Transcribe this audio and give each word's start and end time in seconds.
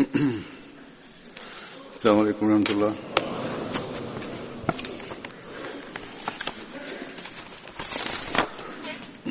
السلام 1.97 2.19
عليكم 2.19 2.45
ورحمة 2.45 2.69
الله 2.69 2.93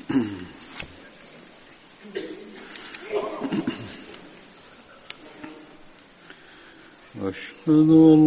أشهد 7.22 7.90
أن 7.90 8.17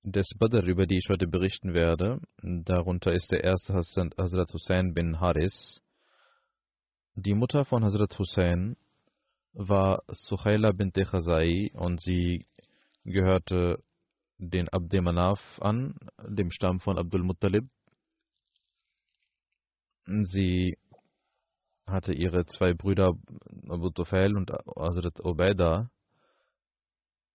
des 0.04 0.34
Badr, 0.38 0.66
über 0.68 0.86
die 0.86 0.98
ich 0.98 1.10
heute 1.10 1.28
berichten 1.28 1.74
werde. 1.74 2.20
Darunter 2.42 3.14
ist 3.14 3.32
der 3.32 3.44
erste 3.44 3.74
Hazrat 3.74 4.54
Hussein 4.54 4.94
bin 4.94 5.20
Haris. 5.20 5.82
Die 7.16 7.34
Mutter 7.34 7.66
von 7.66 7.84
Hazrat 7.84 8.18
Hussein 8.20 8.78
war 9.54 10.04
Suhaila 10.08 10.72
bint 10.72 10.96
Khazai 10.96 11.72
und 11.74 12.02
sie 12.02 12.46
gehörte 13.04 13.84
den 14.38 14.70
Abd 14.70 15.02
Manaf 15.02 15.60
an, 15.62 15.96
dem 16.28 16.52
Stamm 16.52 16.80
von 16.80 16.98
Abdul 16.98 17.24
Muttalib. 17.24 17.70
Sie 20.06 20.78
hatte 21.87 22.13
ihre 22.13 22.47
zwei 22.47 22.75
Brüder 22.75 23.15
Abu 23.69 23.91
Tufail 23.91 24.37
und 24.37 24.51
Hazrat 24.51 25.21
Ubaida. 25.25 25.91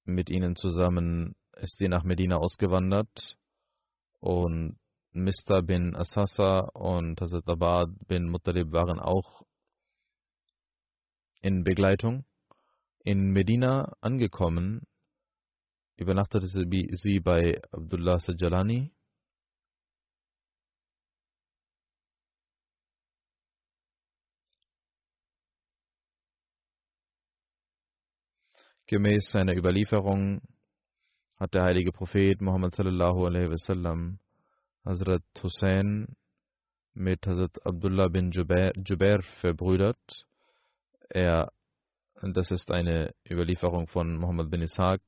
Mit 0.03 0.29
ihnen 0.29 0.55
zusammen 0.55 1.35
ist 1.57 1.77
sie 1.77 1.87
nach 1.87 2.03
Medina 2.03 2.37
ausgewandert 2.37 3.37
und 4.19 4.77
Mr. 5.13 5.61
bin 5.61 5.95
Asasa 5.95 6.59
und 6.73 7.19
Hazrat 7.21 7.47
Abad 7.47 7.89
bin 8.07 8.29
Muttalib 8.29 8.71
waren 8.71 8.99
auch 8.99 9.43
in 11.41 11.63
Begleitung. 11.63 12.25
In 13.03 13.31
Medina 13.31 13.93
angekommen, 13.99 14.85
übernachtete 15.97 16.47
sie 16.47 17.19
bei 17.19 17.61
Abdullah 17.71 18.19
Sajalani. 18.19 18.91
Gemäß 28.91 29.31
seiner 29.31 29.55
Überlieferung 29.55 30.41
hat 31.37 31.53
der 31.53 31.63
heilige 31.63 31.93
Prophet 31.93 32.41
Muhammad 32.41 32.75
sallallahu 32.75 33.25
alaihi 33.25 33.49
wasallam 33.49 34.19
Hazrat 34.83 35.23
Hussein 35.41 36.17
mit 36.93 37.25
Hazrat 37.25 37.65
Abdullah 37.65 38.09
bin 38.09 38.31
Jubair, 38.31 39.21
verbrüdert. 39.21 40.27
Er, 41.07 41.53
das 42.21 42.51
ist 42.51 42.69
eine 42.69 43.15
Überlieferung 43.25 43.87
von 43.87 44.17
Muhammad 44.17 44.49
bin 44.51 44.61
Ishaq. 44.61 45.01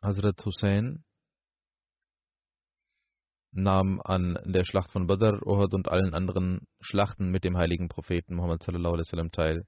Hazrat 0.00 0.42
Hussein 0.46 1.04
nahm 3.56 4.00
an 4.04 4.38
der 4.44 4.64
Schlacht 4.64 4.92
von 4.92 5.06
Badr, 5.06 5.44
Uhud 5.46 5.74
und 5.74 5.88
allen 5.88 6.14
anderen 6.14 6.66
Schlachten 6.80 7.30
mit 7.30 7.44
dem 7.44 7.56
heiligen 7.56 7.88
Propheten 7.88 8.36
Muhammad 8.36 8.66
wasallam 8.66 9.30
teil. 9.30 9.66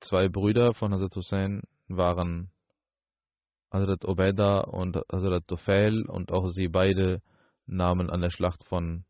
Zwei 0.00 0.28
Brüder 0.28 0.72
von 0.72 0.92
Hazrat 0.92 1.14
Hussein 1.16 1.62
waren 1.88 2.50
Hazrat 3.70 4.04
Ubaida 4.04 4.60
und 4.60 4.96
Hazrat 5.12 5.46
Tufail 5.46 6.06
und 6.08 6.32
auch 6.32 6.48
sie 6.48 6.68
beide 6.68 7.22
nahmen 7.66 8.10
an 8.10 8.20
der 8.20 8.30
Schlacht 8.30 8.64
von 8.64 9.04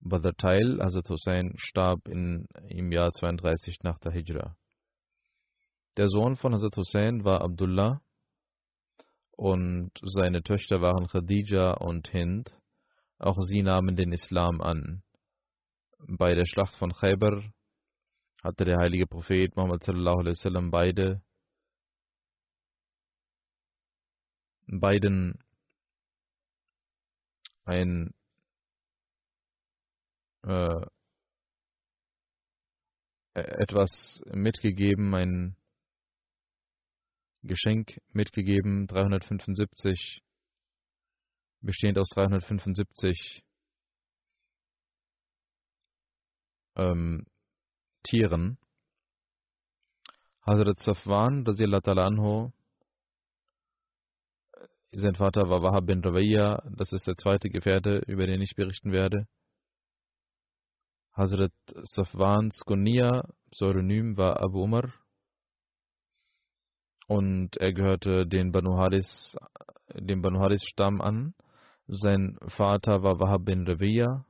Badr 0.00 0.32
teil. 0.36 0.78
Hazrat 0.80 1.10
Hussein 1.10 1.54
starb 1.56 2.06
in, 2.08 2.46
im 2.68 2.92
Jahr 2.92 3.12
32 3.12 3.82
nach 3.82 3.98
der 3.98 4.12
Hijra. 4.12 4.56
Der 5.96 6.08
Sohn 6.08 6.36
von 6.36 6.54
Hazrat 6.54 6.76
Hussein 6.76 7.24
war 7.24 7.40
Abdullah 7.42 8.00
und 9.40 9.92
seine 10.02 10.42
Töchter 10.42 10.82
waren 10.82 11.06
Khadija 11.06 11.72
und 11.72 12.08
Hind. 12.08 12.54
Auch 13.18 13.38
sie 13.40 13.62
nahmen 13.62 13.96
den 13.96 14.12
Islam 14.12 14.60
an. 14.60 15.02
Bei 15.98 16.34
der 16.34 16.44
Schlacht 16.44 16.74
von 16.74 16.92
Khaybar 16.92 17.42
hatte 18.42 18.66
der 18.66 18.76
heilige 18.76 19.06
Prophet 19.06 19.56
Muhammad 19.56 19.82
sallallahu 19.82 20.18
alaihi 20.18 20.36
wasallam 20.36 20.70
beide 20.70 21.22
beiden 24.66 25.42
ein 27.64 28.12
äh, 30.42 30.86
etwas 33.32 34.22
mitgegeben, 34.34 35.14
ein 35.14 35.56
Geschenk 37.42 38.00
mitgegeben, 38.12 38.86
375, 38.86 40.22
bestehend 41.60 41.98
aus 41.98 42.08
375 42.10 43.42
ähm, 46.76 47.26
Tieren. 48.02 48.58
Hazrat 50.42 50.78
Safwan, 50.80 51.44
anhu, 51.46 52.50
sein 54.92 55.14
Vater 55.14 55.48
war 55.48 55.62
Wahab 55.62 55.86
bin 55.86 56.02
Rawaiya, 56.02 56.62
das 56.76 56.92
ist 56.92 57.06
der 57.06 57.14
zweite 57.14 57.48
Gefährte, 57.48 58.02
über 58.06 58.26
den 58.26 58.40
ich 58.40 58.54
berichten 58.56 58.92
werde. 58.92 59.26
Hazrat 61.12 61.52
Safwans 61.82 62.64
Kunia, 62.64 63.22
Pseudonym 63.50 64.16
war 64.16 64.42
Abu 64.42 64.62
Umar 64.62 64.92
und 67.10 67.56
er 67.56 67.72
gehörte 67.72 68.24
den 68.24 68.52
Banu 68.52 68.76
Haris, 68.76 69.36
dem 69.94 70.22
Banu 70.22 70.38
Haris 70.38 70.62
Stamm 70.62 71.00
an. 71.00 71.34
Sein 71.88 72.38
Vater 72.46 73.02
war 73.02 73.18
Wahab 73.18 73.46
bin 73.46 73.66
Rabiya. 73.66 74.24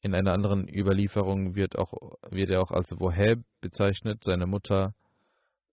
In 0.00 0.16
einer 0.16 0.32
anderen 0.32 0.66
Überlieferung 0.68 1.54
wird, 1.54 1.78
auch, 1.78 1.92
wird 2.28 2.50
er 2.50 2.60
auch 2.60 2.72
als 2.72 2.98
Wohab 2.98 3.38
bezeichnet. 3.60 4.24
Seine 4.24 4.48
Mutter 4.48 4.96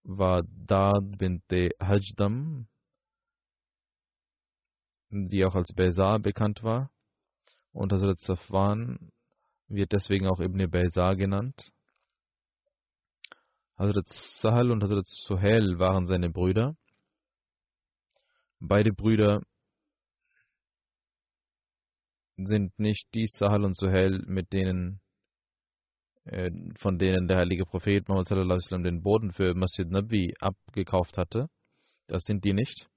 war 0.03 0.43
Dad 0.43 1.17
bint 1.17 1.45
Hajdam, 1.49 2.67
die 5.09 5.43
auch 5.45 5.55
als 5.55 5.73
Bezar 5.73 6.19
bekannt 6.19 6.61
war. 6.61 6.91
Und 7.71 7.91
Hazrat 7.91 8.19
Safwan 8.19 9.11
wird 9.67 9.93
deswegen 9.93 10.27
auch 10.27 10.41
Ibn 10.41 10.69
Bezar 10.69 11.15
genannt. 11.15 11.71
Hazrat 13.81 14.07
Sahal 14.09 14.69
und 14.69 14.83
Hazrat 14.83 15.07
Suhail 15.07 15.79
waren 15.79 16.05
seine 16.05 16.29
Brüder. 16.29 16.75
Beide 18.59 18.93
Brüder 18.93 19.41
sind 22.37 22.77
nicht 22.77 23.07
die 23.15 23.25
Sahal 23.25 23.63
und 23.63 23.75
Suhail, 23.75 24.21
mit 24.27 24.53
denen, 24.53 25.01
äh, 26.25 26.51
von 26.77 26.99
denen 26.99 27.27
der 27.27 27.37
heilige 27.37 27.65
Prophet 27.65 28.07
Muhammad 28.07 28.29
den 28.85 29.01
Boden 29.01 29.31
für 29.31 29.55
Masjid 29.55 29.89
Nabi 29.89 30.35
abgekauft 30.39 31.17
hatte. 31.17 31.47
Das 32.05 32.21
sind 32.25 32.45
die 32.45 32.53
nicht. 32.53 32.87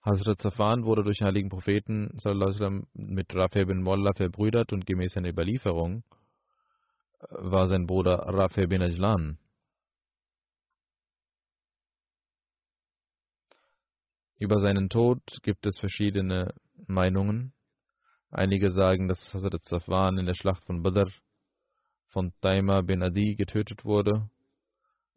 Hazrat 0.00 0.40
Safan 0.40 0.84
wurde 0.86 1.04
durch 1.04 1.18
den 1.18 1.26
heiligen 1.26 1.50
Propheten 1.50 2.16
mit 2.94 3.34
Rafi 3.34 3.66
bin 3.66 3.82
Molla 3.82 4.12
verbrüdert 4.14 4.72
und 4.72 4.86
gemäß 4.86 5.18
einer 5.18 5.28
Überlieferung 5.28 6.02
äh, 7.20 7.26
war 7.28 7.66
sein 7.66 7.84
Bruder 7.84 8.20
Rafi 8.26 8.66
bin 8.66 8.80
Ajlan. 8.80 9.38
Über 14.40 14.58
seinen 14.58 14.88
Tod 14.88 15.22
gibt 15.42 15.64
es 15.64 15.78
verschiedene 15.78 16.52
Meinungen. 16.88 17.52
Einige 18.30 18.70
sagen, 18.70 19.06
dass 19.06 19.32
Hazrat 19.32 19.64
Safwan 19.64 20.18
in 20.18 20.26
der 20.26 20.34
Schlacht 20.34 20.64
von 20.64 20.82
Badr 20.82 21.08
von 22.08 22.32
Taima 22.40 22.80
bin 22.80 23.02
Adi 23.02 23.36
getötet 23.36 23.84
wurde. 23.84 24.28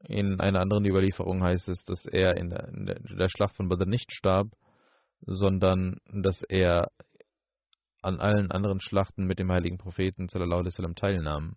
In 0.08 0.40
einer 0.40 0.60
anderen 0.62 0.86
Überlieferung 0.86 1.44
heißt 1.44 1.68
es, 1.70 1.84
dass 1.86 2.06
er 2.06 2.38
in 2.38 2.52
der, 2.52 2.68
in 2.68 3.18
der 3.18 3.30
Schlacht 3.30 3.56
von 3.56 3.70
Badr 3.70 3.86
nicht 3.88 4.12
starb, 4.12 4.50
sondern 5.22 5.98
dass 6.06 6.44
er 6.44 6.92
an 8.04 8.20
allen 8.20 8.52
anderen 8.52 8.80
Schlachten 8.80 9.26
mit 9.26 9.40
dem 9.40 9.52
heiligen 9.52 9.80
Propheten 9.80 10.28
sallam, 10.28 10.96
teilnahm. 10.96 11.56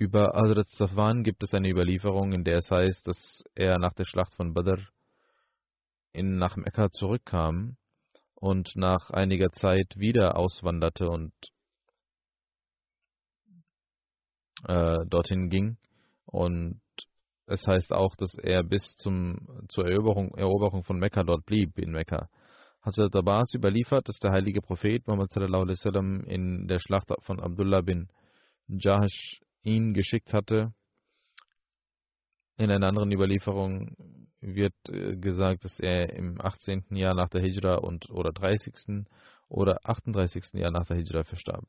Über 0.00 0.32
Hazrat 0.32 0.70
Safwan 0.70 1.24
gibt 1.24 1.42
es 1.42 1.52
eine 1.52 1.68
Überlieferung, 1.68 2.32
in 2.32 2.42
der 2.42 2.56
es 2.56 2.70
heißt, 2.70 3.06
dass 3.06 3.44
er 3.54 3.78
nach 3.78 3.92
der 3.92 4.06
Schlacht 4.06 4.34
von 4.34 4.54
Badr 4.54 4.78
in, 6.14 6.38
nach 6.38 6.56
Mekka 6.56 6.90
zurückkam 6.90 7.76
und 8.34 8.76
nach 8.76 9.10
einiger 9.10 9.50
Zeit 9.52 9.98
wieder 9.98 10.38
auswanderte 10.38 11.06
und 11.06 11.34
äh, 14.64 14.96
dorthin 15.06 15.50
ging. 15.50 15.76
Und 16.24 16.80
es 17.44 17.66
heißt 17.66 17.92
auch, 17.92 18.16
dass 18.16 18.38
er 18.38 18.62
bis 18.62 18.94
zum, 18.96 19.66
zur 19.68 19.86
Eroberung, 19.86 20.34
Eroberung 20.34 20.82
von 20.82 20.98
Mekka 20.98 21.24
dort 21.24 21.44
blieb, 21.44 21.78
in 21.78 21.90
Mekka. 21.90 22.30
Hazrat 22.80 23.14
Abbas 23.14 23.52
überliefert, 23.52 24.08
dass 24.08 24.16
der 24.16 24.32
heilige 24.32 24.62
Prophet 24.62 25.06
Muhammad 25.06 25.36
in 26.26 26.68
der 26.68 26.78
Schlacht 26.78 27.12
von 27.20 27.38
Abdullah 27.38 27.82
bin 27.82 28.08
Jahash 28.66 29.42
ihn 29.62 29.94
geschickt 29.94 30.32
hatte. 30.32 30.72
In 32.56 32.70
einer 32.70 32.88
anderen 32.88 33.12
Überlieferung 33.12 33.96
wird 34.40 34.74
äh, 34.88 35.16
gesagt, 35.16 35.64
dass 35.64 35.80
er 35.80 36.12
im 36.14 36.40
18. 36.40 36.84
Jahr 36.90 37.14
nach 37.14 37.28
der 37.28 37.42
Hijra 37.42 37.76
und 37.76 38.10
oder 38.10 38.32
30. 38.32 39.06
oder 39.48 39.80
38. 39.84 40.54
Jahr 40.54 40.70
nach 40.70 40.86
der 40.86 40.96
Hijra 40.96 41.24
verstarb. 41.24 41.64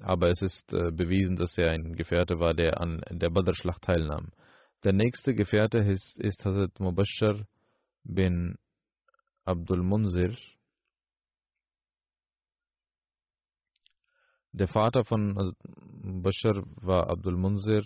Aber 0.00 0.30
es 0.30 0.40
ist 0.42 0.72
äh, 0.72 0.90
bewiesen, 0.90 1.36
dass 1.36 1.58
er 1.58 1.72
ein 1.72 1.94
Gefährte 1.94 2.40
war, 2.40 2.54
der 2.54 2.80
an 2.80 3.02
der 3.10 3.30
Badr-Schlacht 3.30 3.82
teilnahm. 3.82 4.30
Der 4.82 4.92
nächste 4.94 5.34
Gefährte 5.34 5.78
ist, 5.78 6.18
ist 6.18 6.44
Hazrat 6.44 6.80
Mubashir 6.80 7.46
bin 8.02 8.56
Abdul 9.44 9.82
Munzir. 9.82 10.36
Der 14.52 14.66
Vater 14.66 15.04
von 15.04 15.54
Mubashir 16.02 16.62
war 16.76 17.08
Abdul 17.08 17.36
Munzir 17.36 17.84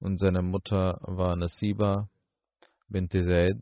und 0.00 0.18
seine 0.18 0.42
Mutter 0.42 0.98
war 1.02 1.36
Nasiba 1.36 2.08
bint 2.88 3.12
Zaid. 3.12 3.56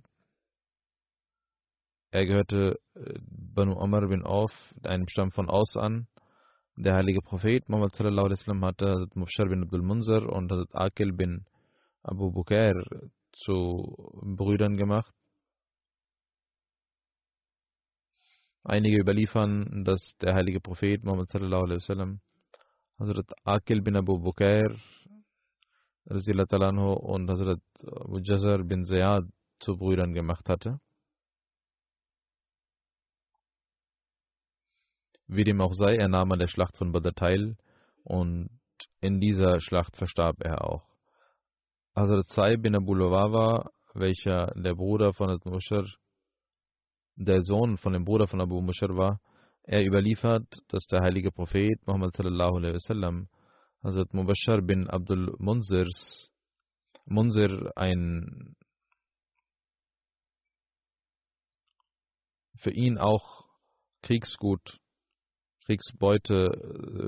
Er 2.11 2.27
gehörte 2.27 2.79
äh, 2.95 3.19
Banu 3.21 3.75
Omar 3.79 4.09
bin 4.09 4.23
Auf, 4.23 4.53
einem 4.85 5.07
Stamm 5.09 5.31
von 5.33 5.49
Aus 5.51 5.77
an. 5.77 6.09
Der 6.77 6.95
heilige 6.95 7.21
Prophet 7.21 7.69
Muhammad 7.69 7.95
sallallahu 7.95 8.27
alaihi 8.27 8.39
wasallam 8.41 8.65
hatte 8.65 8.87
Hazrat 8.87 9.17
Mufshar 9.17 9.49
bin 9.49 9.63
Abdul 9.63 9.83
Munzir 9.83 10.29
und 10.29 10.51
Hazrat 10.51 10.75
Akil 10.75 11.13
bin 11.13 11.45
Abu 12.03 12.33
Bukair 12.33 12.75
zu 13.33 13.97
Brüdern 14.23 14.77
gemacht. 14.77 15.15
Einige 18.65 19.01
überliefern, 19.01 19.85
dass 19.85 20.17
der 20.21 20.35
heilige 20.35 20.61
Prophet 20.61 21.03
Muhammad 21.03 21.29
sallallahu 21.31 21.65
alaihi 21.65 21.81
wasallam 21.81 22.21
Hazrat 22.99 23.33
Akil 23.45 23.83
bin 23.83 23.97
Abu 23.97 24.21
Bukair 24.21 24.77
und 26.05 27.31
Hazrat 27.31 27.61
Mujazar 28.07 28.63
bin 28.63 28.85
Zayad 28.85 29.25
zu 29.59 29.77
Brüdern 29.77 30.13
gemacht 30.13 30.49
hatte. 30.49 30.79
Wie 35.27 35.45
dem 35.45 35.61
auch 35.61 35.75
sei, 35.75 35.97
er 35.97 36.09
nahm 36.09 36.31
an 36.31 36.39
der 36.39 36.47
Schlacht 36.47 36.77
von 36.77 36.93
Badr 36.93 37.15
teil 37.15 37.57
und 38.05 38.49
in 39.01 39.21
dieser 39.21 39.61
Schlacht 39.61 39.97
verstarb 39.97 40.41
er 40.41 40.65
auch. 40.65 40.85
Hazrat 41.97 42.27
Sai 42.29 42.57
bin 42.57 42.77
Abu 42.77 42.95
Lawawa, 42.95 43.71
welcher 43.95 44.53
der 44.55 44.75
Bruder 44.75 45.13
von 45.15 45.31
Hazrat 45.31 45.53
Mushar, 45.53 45.85
der 47.25 47.43
Sohn 47.43 47.77
von 47.77 47.93
dem 47.93 48.05
Bruder 48.05 48.27
von 48.27 48.41
Abu 48.41 48.61
Mushar 48.61 48.97
war, 48.97 49.21
er 49.65 49.85
überliefert, 49.87 50.63
dass 50.69 50.87
der 50.87 51.03
heilige 51.03 51.31
Prophet 51.31 51.87
Muhammad 51.87 52.17
sallallahu 52.17 52.57
alaihi 52.57 52.75
wasallam 52.75 53.29
Hazrat 53.83 54.15
Mubashar 54.15 54.63
bin 54.63 54.89
Abdul 54.89 55.35
Munzirs, 55.39 56.31
Munzir 57.05 57.73
ein 57.77 58.55
für 62.57 62.71
ihn 62.71 62.97
auch 62.99 63.45
Kriegsgut, 64.03 64.79
Kriegsbeute 65.65 66.51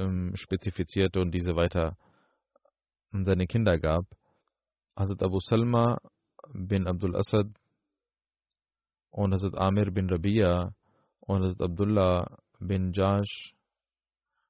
ähm, 0.01 0.33
spezifizierte 0.35 1.21
und 1.21 1.31
diese 1.31 1.55
weiter 1.55 1.97
an 3.13 3.25
seine 3.25 3.47
Kinder 3.47 3.79
gab. 3.79 4.07
Hazrat 4.97 5.23
Abu 5.23 5.39
Salma 5.39 5.99
bin 6.53 6.89
Abdul 6.89 7.15
Asad 7.17 7.47
und 9.15 9.33
Hazrat 9.33 9.57
Amir 9.57 9.93
bin 9.93 10.11
Rabia 10.11 10.75
und 11.21 11.43
Hazrat 11.45 11.71
Abdullah 11.71 12.37
bin 12.59 12.93
Jash 12.93 13.55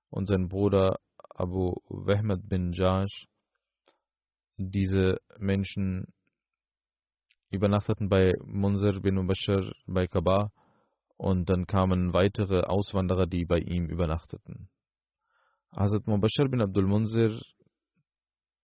und 0.08 0.26
sein 0.26 0.48
Bruder 0.48 0.98
Abu 1.34 1.74
Wahmed 1.88 2.48
bin 2.48 2.72
Jash. 2.72 3.26
Diese 4.56 5.20
Menschen 5.38 6.06
übernachteten 7.50 8.08
bei 8.08 8.32
Munzir 8.46 9.00
bin 9.00 9.16
Mubashir 9.16 9.70
bei 9.86 10.06
Kaaba 10.06 10.50
und 11.18 11.50
dann 11.50 11.66
kamen 11.66 12.14
weitere 12.14 12.62
Auswanderer, 12.62 13.26
die 13.26 13.44
bei 13.44 13.58
ihm 13.58 13.86
übernachteten. 13.86 14.70
Hazrat 15.72 16.06
Mubashir 16.06 16.48
bin 16.48 16.62
Abdul 16.62 16.86
Munzir 16.86 17.38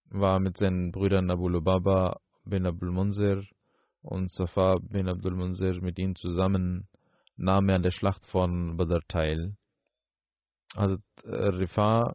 war 0.06 0.40
mit 0.40 0.56
seinen 0.56 0.92
Brüdern 0.92 1.30
Abu 1.30 1.48
Lubaba 1.48 2.20
bin 2.44 2.64
Abdul 2.64 2.90
Munzir 2.90 3.42
und 4.02 4.30
Safa 4.30 4.78
bin 4.80 5.08
Abdul 5.08 5.34
Munzir 5.34 5.80
mit 5.82 5.98
ihnen 5.98 6.14
zusammen 6.16 6.88
nahm 7.36 7.68
er 7.68 7.76
an 7.76 7.82
der 7.82 7.90
Schlacht 7.90 8.24
von 8.26 8.76
Badr 8.76 9.00
teil. 9.08 9.56
Hazrat 10.76 11.00
Rifa 11.24 12.14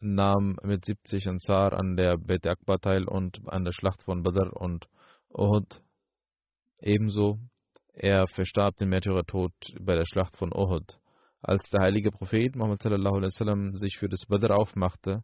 nahm 0.00 0.56
mit 0.62 0.84
70 0.84 1.28
Ansar 1.28 1.72
an 1.72 1.96
der 1.96 2.16
Bet 2.16 2.46
Akbar 2.46 2.80
teil 2.80 3.08
und 3.08 3.40
an 3.46 3.64
der 3.64 3.72
Schlacht 3.72 4.02
von 4.02 4.22
Badr 4.22 4.52
und 4.56 4.88
Uhud 5.30 5.82
ebenso. 6.80 7.38
Er 7.92 8.26
verstarb 8.26 8.76
den 8.76 8.88
Märtyrertod 8.88 9.52
bei 9.80 9.94
der 9.94 10.06
Schlacht 10.06 10.36
von 10.36 10.52
Uhud. 10.52 10.98
Als 11.42 11.70
der 11.70 11.82
heilige 11.82 12.10
Prophet 12.10 12.56
Muhammad 12.56 12.82
sallallahu 12.82 13.16
alaihi 13.16 13.32
wasallam 13.32 13.76
sich 13.76 13.98
für 13.98 14.08
das 14.08 14.26
Badr 14.26 14.56
aufmachte, 14.56 15.22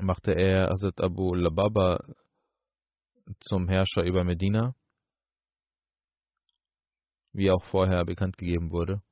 machte 0.00 0.32
er 0.32 0.70
Hazrat 0.70 1.00
Abu 1.00 1.34
Lababa 1.34 2.00
zum 3.40 3.68
Herrscher 3.68 4.04
über 4.04 4.24
Medina, 4.24 4.74
wie 7.32 7.50
auch 7.50 7.64
vorher 7.64 8.04
bekannt 8.04 8.36
gegeben 8.36 8.70
wurde. 8.70 9.02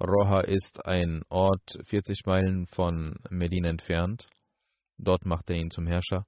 Roha 0.00 0.40
ist 0.40 0.84
ein 0.86 1.22
Ort 1.28 1.78
40 1.84 2.24
Meilen 2.26 2.66
von 2.68 3.16
Medina 3.30 3.68
entfernt. 3.68 4.28
Dort 4.96 5.26
macht 5.26 5.50
er 5.50 5.56
ihn 5.56 5.70
zum 5.70 5.86
Herrscher. 5.86 6.26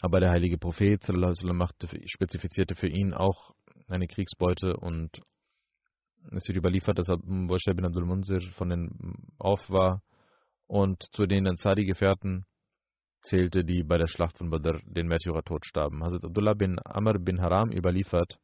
Aber 0.00 0.20
der 0.20 0.30
heilige 0.30 0.58
Prophet 0.58 1.08
machte, 1.08 1.88
spezifizierte 2.06 2.74
für 2.74 2.88
ihn 2.88 3.14
auch 3.14 3.54
eine 3.88 4.08
Kriegsbeute 4.08 4.76
und 4.76 5.20
es 6.30 6.46
wird 6.48 6.56
überliefert, 6.58 6.98
dass 6.98 7.06
Bosha 7.06 7.72
bin 7.72 7.84
Abdul 7.84 8.06
Munzir 8.06 8.40
von 8.52 8.68
den 8.68 9.32
auf 9.38 9.70
war 9.70 10.02
und 10.72 11.02
zu 11.14 11.26
den 11.26 11.46
Ansari-Gefährten 11.46 12.46
zählte, 13.20 13.62
die 13.62 13.82
bei 13.82 13.98
der 13.98 14.06
Schlacht 14.06 14.38
von 14.38 14.48
Badr 14.48 14.80
den 14.86 15.06
Märtyrertod 15.06 15.66
starben. 15.66 16.02
Hazrat 16.02 16.24
Abdullah 16.24 16.54
bin 16.54 16.78
Amr 16.82 17.18
bin 17.18 17.42
Haram 17.42 17.70
überliefert, 17.70 18.38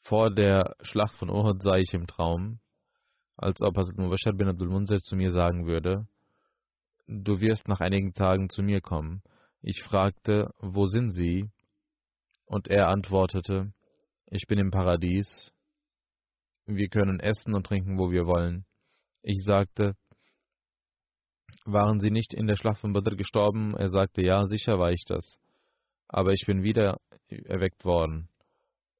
Vor 0.00 0.30
der 0.30 0.76
Schlacht 0.80 1.14
von 1.14 1.28
Uhud 1.28 1.60
sah 1.60 1.76
ich 1.76 1.92
im 1.92 2.06
Traum, 2.06 2.58
als 3.36 3.60
ob 3.60 3.76
Hazrat 3.76 3.98
Mubashar 3.98 4.32
bin 4.32 4.48
Abdul 4.48 4.70
Munzir 4.70 4.96
zu 4.96 5.14
mir 5.14 5.30
sagen 5.30 5.66
würde, 5.66 6.08
du 7.06 7.38
wirst 7.40 7.68
nach 7.68 7.80
einigen 7.80 8.14
Tagen 8.14 8.48
zu 8.48 8.62
mir 8.62 8.80
kommen. 8.80 9.22
Ich 9.60 9.82
fragte, 9.82 10.54
wo 10.56 10.86
sind 10.86 11.10
Sie? 11.10 11.50
Und 12.46 12.66
er 12.68 12.88
antwortete, 12.88 13.74
ich 14.24 14.46
bin 14.48 14.58
im 14.58 14.70
Paradies. 14.70 15.52
Wir 16.64 16.88
können 16.88 17.20
essen 17.20 17.54
und 17.54 17.66
trinken, 17.66 17.98
wo 17.98 18.10
wir 18.10 18.24
wollen. 18.24 18.64
Ich 19.22 19.44
sagte, 19.44 19.96
waren 21.64 22.00
Sie 22.00 22.10
nicht 22.10 22.32
in 22.34 22.46
der 22.46 22.56
Schlacht 22.56 22.80
von 22.80 22.92
Badr 22.92 23.16
gestorben? 23.16 23.76
Er 23.76 23.88
sagte, 23.88 24.22
ja, 24.22 24.46
sicher 24.46 24.78
war 24.78 24.92
ich 24.92 25.04
das. 25.06 25.38
Aber 26.08 26.32
ich 26.32 26.44
bin 26.46 26.62
wieder 26.62 27.00
erweckt 27.28 27.84
worden. 27.84 28.28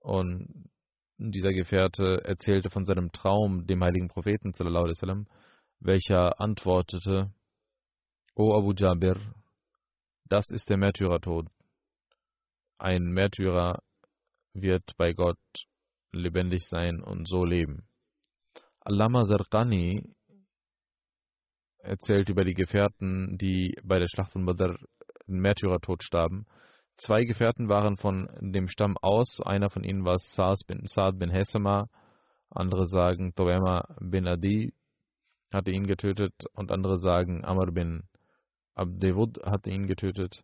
Und 0.00 0.70
dieser 1.18 1.52
Gefährte 1.52 2.22
erzählte 2.24 2.70
von 2.70 2.84
seinem 2.84 3.12
Traum 3.12 3.66
dem 3.66 3.82
heiligen 3.82 4.08
Propheten, 4.08 4.52
welcher 5.80 6.40
antwortete, 6.40 7.32
O 8.34 8.54
Abu 8.56 8.72
Jabir, 8.72 9.16
das 10.26 10.50
ist 10.50 10.70
der 10.70 10.76
Märtyrertod. 10.76 11.48
Ein 12.78 13.10
Märtyrer 13.10 13.82
wird 14.54 14.96
bei 14.96 15.12
Gott 15.12 15.38
lebendig 16.12 16.66
sein 16.66 17.02
und 17.02 17.28
so 17.28 17.44
leben. 17.44 17.86
Allama 18.80 19.24
Zarqani 19.24 20.14
erzählt 21.82 22.28
über 22.28 22.44
die 22.44 22.54
Gefährten, 22.54 23.36
die 23.38 23.76
bei 23.82 23.98
der 23.98 24.08
Schlacht 24.08 24.32
von 24.32 24.44
Badr 24.44 24.76
den 25.26 25.40
Märtyrertod 25.40 26.02
starben. 26.02 26.46
Zwei 26.96 27.24
Gefährten 27.24 27.68
waren 27.68 27.96
von 27.96 28.28
dem 28.40 28.68
Stamm 28.68 28.96
aus. 28.98 29.40
Einer 29.40 29.70
von 29.70 29.84
ihnen 29.84 30.04
war 30.04 30.18
Saad 30.18 30.60
bin, 30.66 30.86
Saad 30.86 31.18
bin 31.18 31.30
Hesema. 31.30 31.88
Andere 32.50 32.86
sagen, 32.86 33.32
Tawema 33.34 33.84
bin 34.00 34.26
Adi 34.26 34.74
hatte 35.52 35.70
ihn 35.70 35.86
getötet. 35.86 36.34
Und 36.52 36.72
andere 36.72 36.98
sagen, 36.98 37.44
Amr 37.44 37.72
bin 37.72 38.02
Abdewud 38.74 39.38
hatte 39.44 39.70
ihn 39.70 39.86
getötet. 39.86 40.42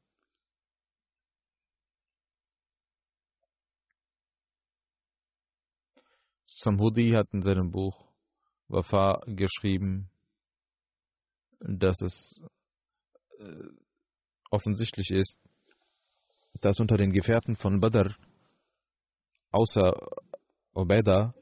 Samhudi 6.47 7.11
hat 7.11 7.28
in 7.33 7.43
seinem 7.43 7.71
Buch 7.71 8.07
Wafa 8.69 9.21
geschrieben, 9.26 10.11
dass 11.60 12.00
es 12.00 12.42
äh, 13.38 13.68
offensichtlich 14.50 15.10
ist, 15.10 15.38
dass 16.60 16.80
unter 16.80 16.96
den 16.96 17.12
Gefährten 17.12 17.56
von 17.56 17.80
Badr 17.80 18.14
außer 19.50 19.94
Ubaidah 20.75 21.34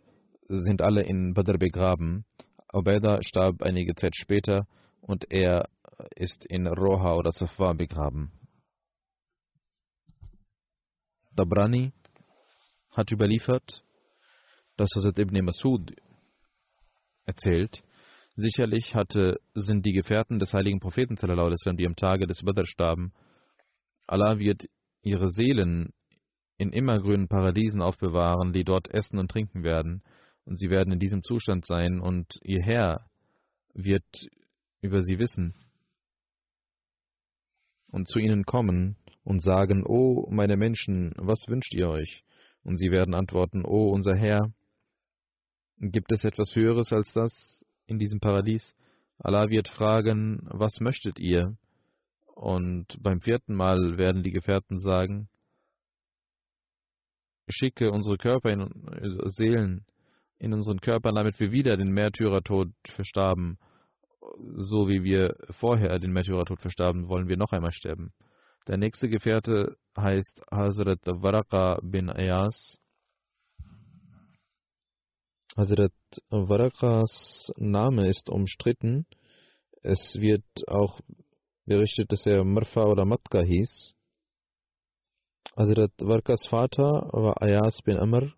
sind 0.48 0.82
alle 0.82 1.02
in 1.02 1.34
Badr 1.34 1.58
begraben. 1.58 2.24
Ubaidah 2.72 3.22
starb 3.22 3.62
einige 3.62 3.94
Zeit 3.94 4.16
später 4.16 4.66
und 5.00 5.30
er 5.30 5.68
ist 6.16 6.44
in 6.46 6.66
Roha 6.66 7.14
oder 7.14 7.30
Safwa 7.30 7.72
begraben. 7.72 8.32
Dabrani 11.32 11.92
hat 12.90 13.10
überliefert, 13.10 13.84
dass 14.76 14.90
Hazrat 14.94 15.18
ibn 15.18 15.44
Masud 15.44 15.94
erzählt, 17.24 17.82
sicherlich 18.36 18.94
hatte, 18.94 19.40
sind 19.54 19.86
die 19.86 19.92
Gefährten 19.92 20.38
des 20.38 20.52
heiligen 20.52 20.80
Propheten, 20.80 21.16
die 21.16 21.86
am 21.86 21.96
Tage 21.96 22.26
des 22.26 22.42
Badr 22.42 22.64
starben, 22.64 23.12
Allah 24.06 24.38
wird 24.38 24.66
ihre 25.02 25.28
Seelen 25.28 25.92
in 26.56 26.72
immergrünen 26.72 27.28
Paradiesen 27.28 27.80
aufbewahren, 27.80 28.52
die 28.52 28.64
dort 28.64 28.92
essen 28.92 29.18
und 29.18 29.30
trinken 29.30 29.62
werden, 29.62 30.02
und 30.44 30.58
sie 30.58 30.70
werden 30.70 30.92
in 30.92 30.98
diesem 30.98 31.22
Zustand 31.22 31.64
sein, 31.66 32.00
und 32.00 32.38
ihr 32.42 32.62
Herr 32.62 33.06
wird 33.72 34.28
über 34.80 35.00
sie 35.00 35.18
wissen 35.18 35.54
und 37.90 38.08
zu 38.08 38.18
ihnen 38.18 38.44
kommen 38.44 38.96
und 39.24 39.40
sagen, 39.42 39.84
O 39.86 40.28
meine 40.30 40.56
Menschen, 40.56 41.14
was 41.16 41.46
wünscht 41.48 41.72
ihr 41.74 41.88
euch? 41.88 42.24
Und 42.62 42.76
sie 42.76 42.90
werden 42.90 43.14
antworten, 43.14 43.64
O 43.64 43.90
unser 43.90 44.16
Herr, 44.16 44.52
gibt 45.78 46.12
es 46.12 46.24
etwas 46.24 46.54
Höheres 46.54 46.92
als 46.92 47.12
das 47.12 47.64
in 47.86 47.98
diesem 47.98 48.20
Paradies? 48.20 48.74
Allah 49.18 49.48
wird 49.48 49.68
fragen, 49.68 50.40
was 50.50 50.80
möchtet 50.80 51.18
ihr? 51.18 51.56
Und 52.34 53.00
beim 53.00 53.20
vierten 53.20 53.54
Mal 53.54 53.96
werden 53.96 54.22
die 54.22 54.32
Gefährten 54.32 54.78
sagen, 54.78 55.28
schicke 57.48 57.90
unsere 57.90 58.16
Körper 58.16 58.50
in 58.50 58.60
äh, 58.60 59.28
Seelen 59.28 59.86
in 60.38 60.52
unseren 60.52 60.80
Körpern, 60.80 61.14
damit 61.14 61.38
wir 61.40 61.52
wieder 61.52 61.76
den 61.76 61.92
Märtyrertod 61.92 62.68
verstarben. 62.90 63.58
So 64.56 64.88
wie 64.88 65.02
wir 65.02 65.36
vorher 65.50 65.98
den 65.98 66.12
Märtyrertod 66.12 66.60
verstarben, 66.60 67.08
wollen 67.08 67.28
wir 67.28 67.36
noch 67.36 67.52
einmal 67.52 67.72
sterben. 67.72 68.12
Der 68.66 68.76
nächste 68.76 69.08
Gefährte 69.08 69.76
heißt 69.96 70.42
Hazrat 70.50 71.00
Waraka 71.06 71.78
bin 71.82 72.10
Ayas. 72.10 72.78
Hazrat 75.56 75.92
Warakas 76.30 77.52
Name 77.56 78.08
ist 78.08 78.28
umstritten. 78.28 79.06
Es 79.82 80.16
wird 80.20 80.44
auch 80.66 81.00
berichtet, 81.66 82.12
dass 82.12 82.26
er 82.26 82.44
Marfa 82.44 82.84
oder 82.84 83.04
Matka 83.04 83.42
hieß. 83.42 83.94
Hazrat 85.56 85.92
Warkas 86.00 86.46
Vater 86.46 87.08
war 87.12 87.40
Ayas 87.42 87.80
bin 87.82 87.98
Amr. 87.98 88.32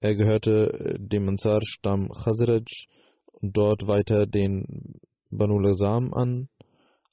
Er 0.00 0.14
gehörte 0.14 0.96
dem 0.98 1.28
Ansar-Stamm 1.28 2.08
Khazraj 2.10 2.86
und 3.26 3.56
dort 3.56 3.86
weiter 3.86 4.26
den 4.26 5.00
Banu 5.30 5.58
Lazam 5.58 6.12
an. 6.14 6.48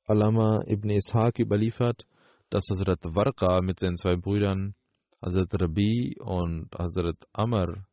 Alama 0.05 0.61
ibn 0.67 0.89
Ishaq 0.89 1.39
überliefert, 1.39 2.05
dass 2.49 2.69
Hazrat 2.69 3.03
Warqa 3.03 3.61
mit 3.61 3.79
seinen 3.79 3.97
zwei 3.97 4.17
Brüdern 4.17 4.75
Hazrat 5.21 5.61
Rabi 5.61 6.17
und 6.19 6.69
Hazrat 6.77 7.17
Amr 7.31 7.85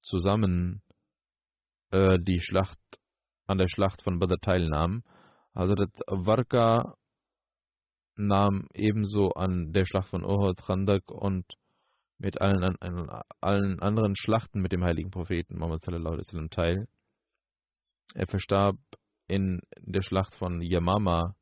zusammen 0.00 0.82
äh, 1.90 2.18
die 2.20 2.40
Schlacht 2.40 2.78
an 3.46 3.58
der 3.58 3.68
Schlacht 3.68 4.02
von 4.02 4.18
Badr 4.18 4.38
teilnahmen. 4.40 5.02
Hazrat 5.54 5.90
Warka 6.06 6.94
nahm 8.16 8.68
ebenso 8.74 9.30
an 9.30 9.72
der 9.72 9.84
Schlacht 9.84 10.08
von 10.08 10.24
Uhud, 10.24 10.60
Khandak 10.62 11.10
und 11.10 11.44
mit 12.18 12.40
allen, 12.40 12.76
an, 12.80 13.22
allen 13.40 13.80
anderen 13.80 14.16
Schlachten 14.16 14.60
mit 14.60 14.72
dem 14.72 14.84
heiligen 14.84 15.10
Propheten 15.10 15.58
Muhammad 15.58 15.82
sallam, 15.82 16.50
teil. 16.50 16.88
Er 18.14 18.26
verstarb 18.26 18.76
in 19.28 19.60
der 19.78 20.02
Schlacht 20.02 20.34
von 20.34 20.60
Yamama 20.60 21.34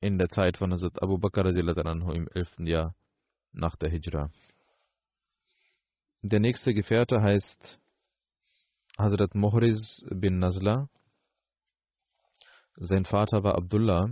in 0.00 0.18
der 0.18 0.28
Zeit 0.28 0.56
von 0.56 0.70
Hazrat 0.70 1.02
Abu 1.02 1.18
Bakr 1.18 1.46
im 1.46 2.28
11. 2.28 2.58
Jahr 2.60 2.94
nach 3.52 3.76
der 3.76 3.90
Hijra. 3.90 4.30
Der 6.26 6.40
nächste 6.40 6.72
Gefährte 6.72 7.20
heißt 7.20 7.78
Hazrat 8.96 9.34
Mohriz 9.34 10.06
bin 10.08 10.38
Nazla. 10.38 10.88
Sein 12.76 13.04
Vater 13.04 13.44
war 13.44 13.56
Abdullah. 13.56 14.08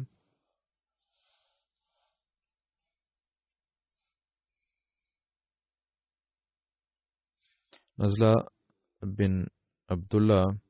Nazla 7.97 8.47
bin 9.01 9.49
Abdullah 9.87 10.61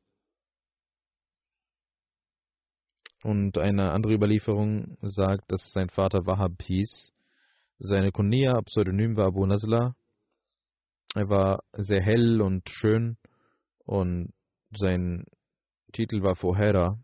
und 3.25 3.59
eine 3.59 3.91
andere 3.91 4.13
Überlieferung 4.15 4.97
sagt, 5.03 5.51
dass 5.51 5.73
sein 5.73 5.89
Vater 5.89 6.25
Wahab 6.25 6.63
hieß. 6.63 7.13
Seine 7.81 8.13
Kunia, 8.13 8.61
Pseudonym 8.63 9.17
war 9.17 9.27
Abu 9.27 9.45
Nazla. 9.45 9.97
Er 11.15 11.29
war 11.29 11.63
sehr 11.73 12.03
hell 12.03 12.41
und 12.41 12.69
schön 12.71 13.19
und 13.85 14.33
sein 14.71 15.27
Titel 15.93 16.23
war 16.23 16.37
Fuhera. 16.37 16.99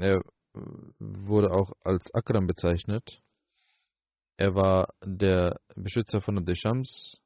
Er 0.00 0.20
wurde 0.98 1.52
auch 1.52 1.72
als 1.84 2.12
Akram 2.12 2.48
bezeichnet. 2.48 3.22
Er 4.36 4.54
war 4.54 4.94
der 5.04 5.60
Beschützer 5.76 6.20
von 6.20 6.38
Abd 6.38 6.56
Shams. 6.56 7.20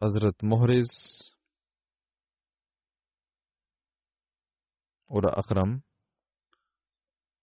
Hazrat 0.00 0.42
Mohriz 0.42 1.34
oder 5.06 5.36
Akram 5.36 5.82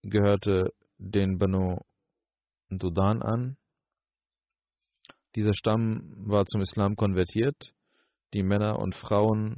gehörte 0.01 0.73
den 0.97 1.37
Banu 1.37 1.79
Dudan 2.69 3.21
an. 3.21 3.57
Dieser 5.35 5.53
Stamm 5.53 6.13
war 6.17 6.45
zum 6.45 6.61
Islam 6.61 6.95
konvertiert. 6.95 7.73
Die 8.33 8.43
Männer 8.43 8.79
und 8.79 8.95
Frauen 8.95 9.57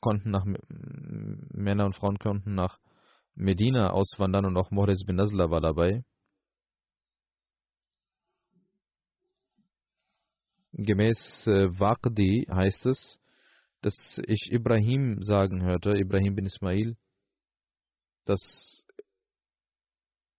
konnten 0.00 0.30
nach 0.30 0.44
Männer 0.44 1.86
und 1.86 1.96
Frauen 1.96 2.18
konnten 2.18 2.54
nach 2.54 2.78
Medina 3.34 3.90
auswandern 3.90 4.44
und 4.44 4.56
auch 4.56 4.70
Morris 4.70 5.04
bin 5.04 5.16
Nasla 5.16 5.50
war 5.50 5.60
dabei. 5.60 6.04
Gemäß 10.72 11.46
äh, 11.46 11.78
Waqdi 11.78 12.46
heißt 12.50 12.86
es, 12.86 13.20
dass 13.80 14.20
ich 14.26 14.50
Ibrahim 14.50 15.22
sagen 15.22 15.62
hörte, 15.62 15.96
Ibrahim 15.96 16.34
bin 16.34 16.46
Ismail, 16.46 16.96
dass 18.24 18.83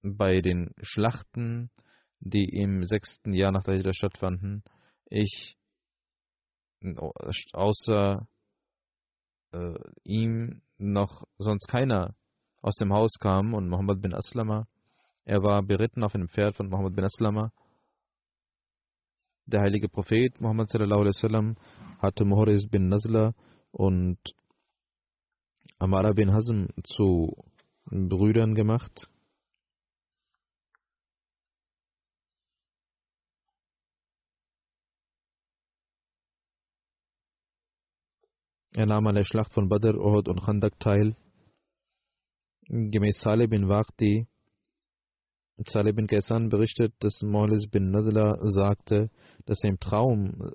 bei 0.06 0.42
den 0.42 0.74
Schlachten, 0.82 1.72
die 2.20 2.46
im 2.46 2.84
sechsten 2.84 3.34
Jahr 3.34 3.52
nach 3.52 3.64
der 3.64 3.76
Hijra 3.76 3.94
stattfanden, 3.94 4.64
ich 5.10 5.58
außer 7.54 8.28
äh, 9.52 9.74
ihm 10.04 10.62
noch 10.78 11.24
sonst 11.38 11.68
keiner 11.68 12.16
aus 12.62 12.76
dem 12.76 12.94
Haus 12.94 13.14
kam 13.20 13.54
und 13.54 13.70
Muhammad 13.70 14.02
bin 14.02 14.14
Aslama, 14.14 14.68
er 15.26 15.42
war 15.42 15.64
beritten 15.64 16.04
auf 16.04 16.14
einem 16.14 16.30
Pferd 16.30 16.56
von 16.56 16.70
Muhammad 16.70 16.96
bin 16.96 17.04
Aslama. 17.04 17.52
Der 19.48 19.62
heilige 19.62 19.90
Prophet 19.90 20.40
Muhammad 20.40 20.70
sallallahu 20.70 21.02
alaihi 21.02 21.16
wasallam 21.16 21.56
hatte 22.00 22.26
Muhriz 22.26 22.68
bin 22.68 22.90
Nazla 22.90 23.34
und 23.72 24.20
Amara 25.80 26.14
bin 26.14 26.32
Hazm 26.32 26.68
zu 26.84 27.36
Brüdern 27.86 28.54
gemacht. 28.54 29.10
Er 38.78 38.86
nahm 38.86 39.08
an 39.08 39.16
der 39.16 39.24
Schlacht 39.24 39.54
von 39.54 39.70
Badr, 39.70 39.96
Uhud 39.96 40.28
und 40.28 40.44
Khandak 40.44 40.78
teil. 40.80 41.16
Gemäß 42.68 43.22
Saleh 43.22 43.48
bin 43.48 43.70
Waqti, 43.70 44.28
Saleh 45.66 45.94
bin 45.94 46.08
Kaysan 46.08 46.50
berichtet, 46.50 46.94
dass 47.00 47.22
Maulis 47.22 47.70
bin 47.70 47.92
Nazla 47.92 48.36
sagte, 48.42 49.10
dass 49.46 49.64
er 49.64 49.70
im 49.70 49.80
Traum 49.80 50.52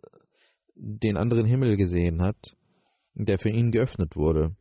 den 0.75 1.17
anderen 1.17 1.47
Himmel 1.47 1.79
gesehen 1.79 2.21
hat, 2.21 2.57
der 3.15 3.39
für 3.39 3.49
ihn 3.49 3.71
geöffnet 3.71 4.15
wurde, 4.17 4.55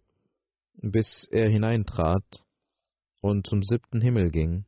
bis 0.76 1.28
er 1.30 1.50
hineintrat 1.50 2.46
und 3.22 3.46
zum 3.46 3.62
siebten 3.62 4.00
Himmel 4.00 4.32
ging 4.32 4.64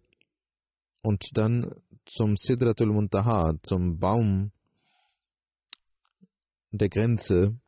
und 1.01 1.23
dann 1.35 1.81
zum 2.05 2.35
Sidratul 2.35 2.91
Muntaha, 2.91 3.53
zum 3.63 3.99
Baum 3.99 4.51
der 6.71 6.89
Grenze, 6.89 7.60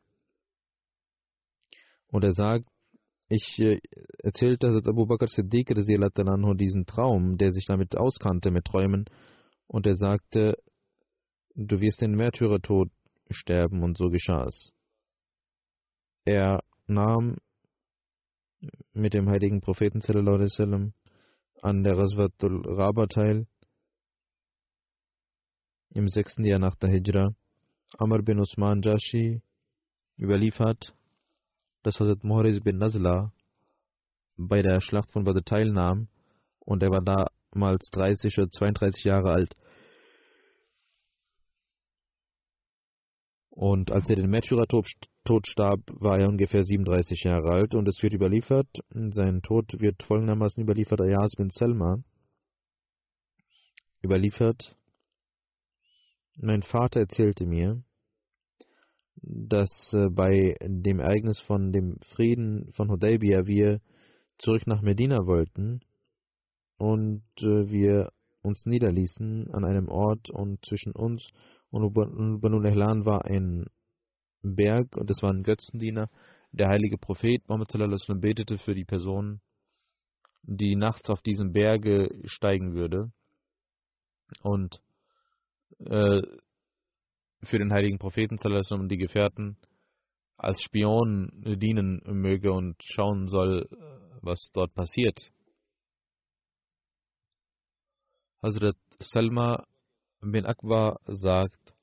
und 2.14 2.22
er 2.22 2.32
sagt, 2.32 2.68
ich 3.28 3.58
äh, 3.58 3.80
erzählte 4.22 4.68
Hazrat 4.68 4.86
Abu 4.86 5.04
Bakr 5.04 5.26
Siddiq 5.26 5.74
diesen 5.74 6.86
Traum, 6.86 7.38
der 7.38 7.50
sich 7.50 7.66
damit 7.66 7.96
auskannte 7.96 8.52
mit 8.52 8.66
Träumen, 8.66 9.06
und 9.66 9.84
er 9.84 9.96
sagte, 9.96 10.56
du 11.56 11.80
wirst 11.80 12.02
den 12.02 12.14
Märtyrertod 12.14 12.88
sterben, 13.30 13.82
und 13.82 13.98
so 13.98 14.10
geschah 14.10 14.44
es. 14.44 14.72
Er 16.24 16.62
nahm 16.86 17.38
mit 18.92 19.12
dem 19.12 19.28
heiligen 19.28 19.60
Propheten 19.60 20.00
sallam, 20.00 20.92
an 21.62 21.82
der 21.82 21.98
Raswatul 21.98 22.62
Raba 22.64 23.08
teil, 23.08 23.48
im 25.90 26.06
sechsten 26.06 26.44
Jahr 26.44 26.60
nach 26.60 26.76
der 26.76 26.90
Hijra. 26.90 27.34
Amr 27.98 28.22
bin 28.22 28.38
Usman 28.38 28.82
Jashi 28.82 29.42
überliefert, 30.16 30.94
dass 31.84 32.00
Hazrat 32.00 32.24
Muhriz 32.24 32.62
bin 32.62 32.78
Nazla 32.78 33.30
bei 34.36 34.62
der 34.62 34.80
Schlacht 34.80 35.12
von 35.12 35.24
Badr 35.24 35.44
teilnahm 35.44 36.08
und 36.58 36.82
er 36.82 36.90
war 36.90 37.02
damals 37.52 37.90
30 37.90 38.38
oder 38.38 38.48
32 38.48 39.04
Jahre 39.04 39.30
alt. 39.30 39.54
Und 43.50 43.92
als 43.92 44.08
er 44.08 44.16
den 44.16 44.30
Märtyrertod 44.30 44.88
starb, 45.46 45.80
war 45.90 46.18
er 46.18 46.28
ungefähr 46.28 46.64
37 46.64 47.22
Jahre 47.24 47.50
alt 47.50 47.74
und 47.74 47.86
es 47.86 48.02
wird 48.02 48.14
überliefert, 48.14 48.66
sein 48.90 49.42
Tod 49.42 49.78
wird 49.78 50.02
folgendermaßen 50.02 50.62
überliefert, 50.62 51.00
Ayaz 51.02 51.36
bin 51.36 51.50
Selma 51.50 52.02
überliefert, 54.02 54.76
mein 56.36 56.62
Vater 56.62 57.00
erzählte 57.00 57.46
mir, 57.46 57.82
dass 59.16 59.92
äh, 59.92 60.08
bei 60.10 60.56
dem 60.62 61.00
Ereignis 61.00 61.40
von 61.40 61.72
dem 61.72 61.98
Frieden 62.14 62.72
von 62.72 62.90
Hudaybiyah 62.90 63.46
wir 63.46 63.80
zurück 64.38 64.66
nach 64.66 64.82
Medina 64.82 65.26
wollten 65.26 65.80
und 66.78 67.24
äh, 67.40 67.70
wir 67.70 68.10
uns 68.42 68.66
niederließen 68.66 69.50
an 69.52 69.64
einem 69.64 69.88
Ort 69.88 70.30
und 70.30 70.64
zwischen 70.64 70.92
uns 70.92 71.30
und 71.70 71.92
Banu 71.92 72.60
Nehlan 72.60 73.04
war 73.04 73.24
ein 73.24 73.66
Berg 74.42 74.96
und 74.96 75.10
es 75.10 75.22
war 75.22 75.32
ein 75.32 75.42
Götzendiener. 75.42 76.08
Der 76.52 76.68
heilige 76.68 76.98
Prophet 76.98 77.48
Muhammad 77.48 77.72
sallam, 77.72 78.20
betete 78.20 78.58
für 78.58 78.74
die 78.74 78.84
Person, 78.84 79.40
die 80.42 80.76
nachts 80.76 81.10
auf 81.10 81.20
diesem 81.22 81.52
Berge 81.52 82.10
steigen 82.26 82.74
würde. 82.74 83.10
Und 84.42 84.80
äh, 85.78 86.22
für 87.44 87.58
den 87.58 87.72
heiligen 87.72 87.98
Propheten 87.98 88.38
und 88.80 88.88
die 88.88 88.96
Gefährten 88.96 89.56
als 90.36 90.62
Spion 90.62 91.30
dienen 91.58 92.02
möge 92.04 92.52
und 92.52 92.76
schauen 92.82 93.28
soll, 93.28 93.68
was 94.20 94.50
dort 94.52 94.74
passiert. 94.74 95.30
Hazrat 98.42 98.76
Salma 98.98 99.64
bin 100.20 100.44
Akbar 100.46 101.00
sagt, 101.06 101.74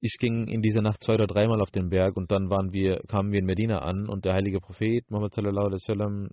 ich 0.00 0.18
ging 0.18 0.46
in 0.46 0.62
dieser 0.62 0.82
Nacht 0.82 1.02
zwei 1.02 1.14
oder 1.14 1.26
dreimal 1.26 1.60
auf 1.60 1.70
den 1.70 1.88
Berg 1.88 2.16
und 2.16 2.30
dann 2.30 2.48
wir, 2.72 3.00
kamen 3.08 3.32
wir 3.32 3.40
in 3.40 3.46
Medina 3.46 3.80
an 3.80 4.08
und 4.08 4.24
der 4.24 4.34
heilige 4.34 4.60
Prophet 4.60 5.10
Muhammad 5.10 5.34
sallallahu 5.34 5.66
alaihi 5.66 5.80
wasallam 5.82 6.28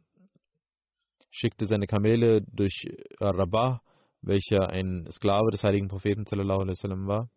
schickte 1.31 1.65
seine 1.65 1.87
Kamele 1.87 2.41
durch 2.41 2.87
Rabah 3.19 3.81
welcher 4.23 4.69
ein 4.69 5.07
Sklave 5.11 5.51
des 5.51 5.63
heiligen 5.63 5.89
Propheten 5.89 6.25
sallam, 6.25 7.07
war. 7.07 7.29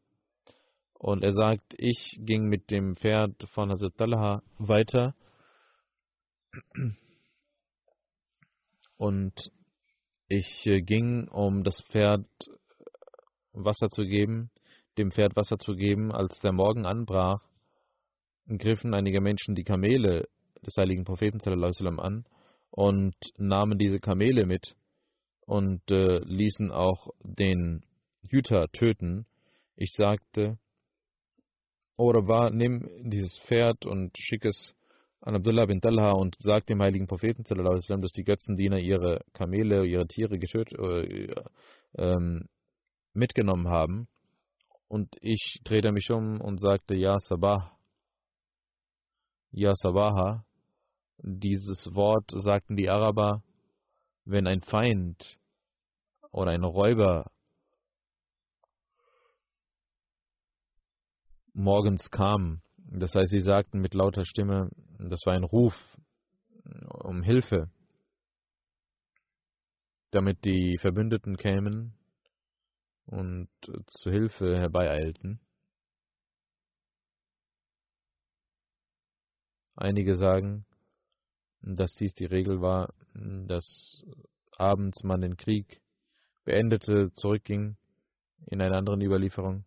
Und 0.95 1.23
er 1.23 1.33
sagt, 1.33 1.75
ich 1.77 2.19
ging 2.21 2.45
mit 2.45 2.71
dem 2.71 2.97
Pferd 2.97 3.43
von 3.51 3.71
Hazrat 3.71 3.97
Talha 3.97 4.43
weiter 4.59 5.15
und 8.97 9.53
ich 10.29 10.67
äh, 10.67 10.81
ging, 10.81 11.29
um 11.29 11.65
das 11.65 11.83
Pferd 11.83 12.27
Wasser 13.53 13.89
zu 13.89 14.05
geben, 14.05 14.51
dem 14.99 15.11
Pferd 15.11 15.37
Wasser 15.37 15.59
zu 15.59 15.75
geben. 15.75 16.13
Als 16.13 16.41
der 16.41 16.53
Morgen 16.53 16.87
anbrach, 16.87 17.43
griffen 18.47 18.95
einige 18.95 19.21
Menschen 19.21 19.55
die 19.55 19.65
Kamele 19.65 20.29
des 20.65 20.77
heiligen 20.77 21.05
Propheten 21.05 21.41
sallam, 21.41 22.01
an 22.01 22.25
und 22.71 23.15
nahmen 23.37 23.79
diese 23.79 24.01
Kamele 24.01 24.47
mit 24.47 24.77
und 25.47 25.81
äh, 25.91 26.19
ließen 26.19 26.71
auch 26.71 27.09
den 27.23 27.85
Hüter 28.29 28.69
töten. 28.69 29.27
Ich 29.77 29.93
sagte, 29.93 30.59
O 31.97 32.11
Rabba, 32.11 32.51
nimm 32.51 32.89
dieses 33.05 33.39
Pferd 33.39 33.87
und 33.87 34.17
schick 34.19 34.45
es 34.45 34.75
an 35.21 35.35
Abdullah 35.35 35.67
bin 35.67 35.81
Talha 35.81 36.13
und 36.13 36.37
sag 36.39 36.67
dem 36.67 36.81
heiligen 36.81 37.07
Propheten, 37.07 37.43
dass 37.43 38.13
die 38.13 38.23
Götzendiener 38.23 38.79
ihre 38.79 39.25
Kamele, 39.33 39.85
ihre 39.85 40.07
Tiere 40.07 40.39
getötet, 40.39 40.79
äh, 40.79 41.35
äh, 41.95 42.41
mitgenommen 43.13 43.69
haben. 43.69 44.09
Und 44.89 45.17
ich 45.21 45.61
drehte 45.65 45.91
mich 45.91 46.11
um 46.11 46.41
und 46.41 46.61
sagte, 46.61 46.95
Ja 46.95 47.19
Sabah, 47.19 47.77
Ja 49.51 49.73
Sabaha. 49.75 50.45
Dieses 51.19 51.95
Wort 51.95 52.31
sagten 52.31 52.77
die 52.77 52.91
Araber 52.91 53.43
wenn 54.27 54.47
ein 54.47 54.61
Feind 54.61 55.39
oder 56.33 56.51
ein 56.51 56.65
Räuber 56.65 57.31
morgens 61.55 62.11
kam, 62.11 62.61
das 62.77 63.15
heißt, 63.15 63.31
sie 63.31 63.41
sagten 63.41 63.81
mit 63.81 63.95
lauter 63.95 64.25
Stimme, 64.25 64.69
das 64.99 65.25
war 65.25 65.35
ein 65.35 65.45
Ruf 65.45 65.75
um 67.05 67.23
Hilfe, 67.23 67.71
damit 70.11 70.45
die 70.45 70.77
Verbündeten 70.79 71.37
kämen 71.37 71.97
und 73.07 73.49
zu 73.87 74.11
Hilfe 74.11 74.57
herbeieilten. 74.57 75.41
Einige 79.77 80.17
sagen, 80.17 80.67
dass 81.67 81.95
dies 81.95 82.15
die 82.15 82.27
Regel 82.27 82.61
war, 82.61 82.95
dass 83.15 84.05
abends 84.57 85.03
man 85.03 85.21
den 85.21 85.37
Krieg 85.37 85.81
beendete, 86.45 87.11
zurückging. 87.13 87.77
In 88.47 88.63
einer 88.63 88.77
anderen 88.77 89.01
Überlieferung 89.03 89.65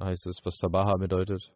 heißt 0.00 0.26
es, 0.26 0.40
was 0.44 0.56
Sabaha 0.56 0.96
bedeutet. 0.96 1.52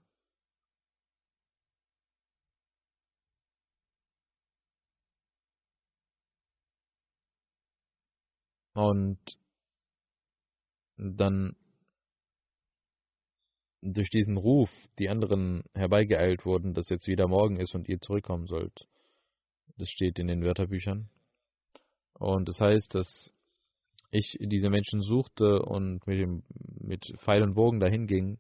Und 8.75 9.39
dann 10.99 11.57
durch 13.81 14.11
diesen 14.11 14.37
Ruf 14.37 14.71
die 14.99 15.09
anderen 15.09 15.63
herbeigeeilt 15.75 16.45
wurden, 16.45 16.75
dass 16.75 16.91
jetzt 16.91 17.07
wieder 17.07 17.29
morgen 17.29 17.57
ist 17.57 17.75
und 17.75 17.89
ihr 17.89 18.01
zurückkommen 18.01 18.47
sollt. 18.47 18.87
Das 19.77 19.89
steht 19.91 20.19
in 20.19 20.29
den 20.29 20.43
Wörterbüchern. 20.43 21.09
Und 22.15 22.49
das 22.49 22.61
heißt, 22.61 22.95
dass 22.95 23.33
ich 24.11 24.39
diese 24.41 24.71
Menschen 24.71 25.03
suchte 25.03 25.63
und 25.63 26.07
mit, 26.07 26.19
dem, 26.19 26.43
mit 26.81 27.13
Pfeil 27.19 27.43
und 27.43 27.55
Bogen 27.55 27.81
dahin 27.81 28.07
ging. 28.07 28.39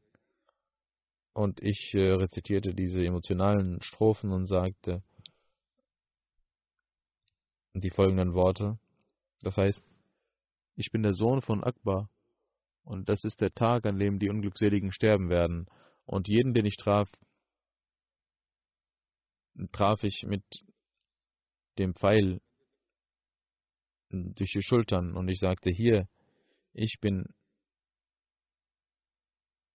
Und 1.32 1.62
ich 1.62 1.92
äh, 1.94 2.12
rezitierte 2.12 2.74
diese 2.74 3.04
emotionalen 3.04 3.82
Strophen 3.82 4.32
und 4.32 4.46
sagte 4.46 5.02
die 7.74 7.90
folgenden 7.90 8.32
Worte. 8.32 8.78
Das 9.42 9.58
heißt, 9.58 9.84
ich 10.76 10.90
bin 10.90 11.02
der 11.02 11.12
Sohn 11.12 11.42
von 11.42 11.62
Akbar 11.62 12.08
und 12.84 13.08
das 13.08 13.24
ist 13.24 13.40
der 13.40 13.52
Tag, 13.52 13.84
an 13.84 13.98
dem 13.98 14.18
die 14.18 14.30
Unglückseligen 14.30 14.92
sterben 14.92 15.28
werden. 15.28 15.66
Und 16.06 16.28
jeden, 16.28 16.54
den 16.54 16.64
ich 16.66 16.76
traf, 16.76 17.10
traf 19.72 20.04
ich 20.04 20.24
mit 20.26 20.44
dem 21.78 21.94
Pfeil 21.94 22.40
durch 24.10 24.52
die 24.52 24.62
Schultern 24.62 25.16
und 25.16 25.28
ich 25.28 25.38
sagte, 25.38 25.70
hier, 25.70 26.08
ich 26.72 26.98
bin 27.00 27.26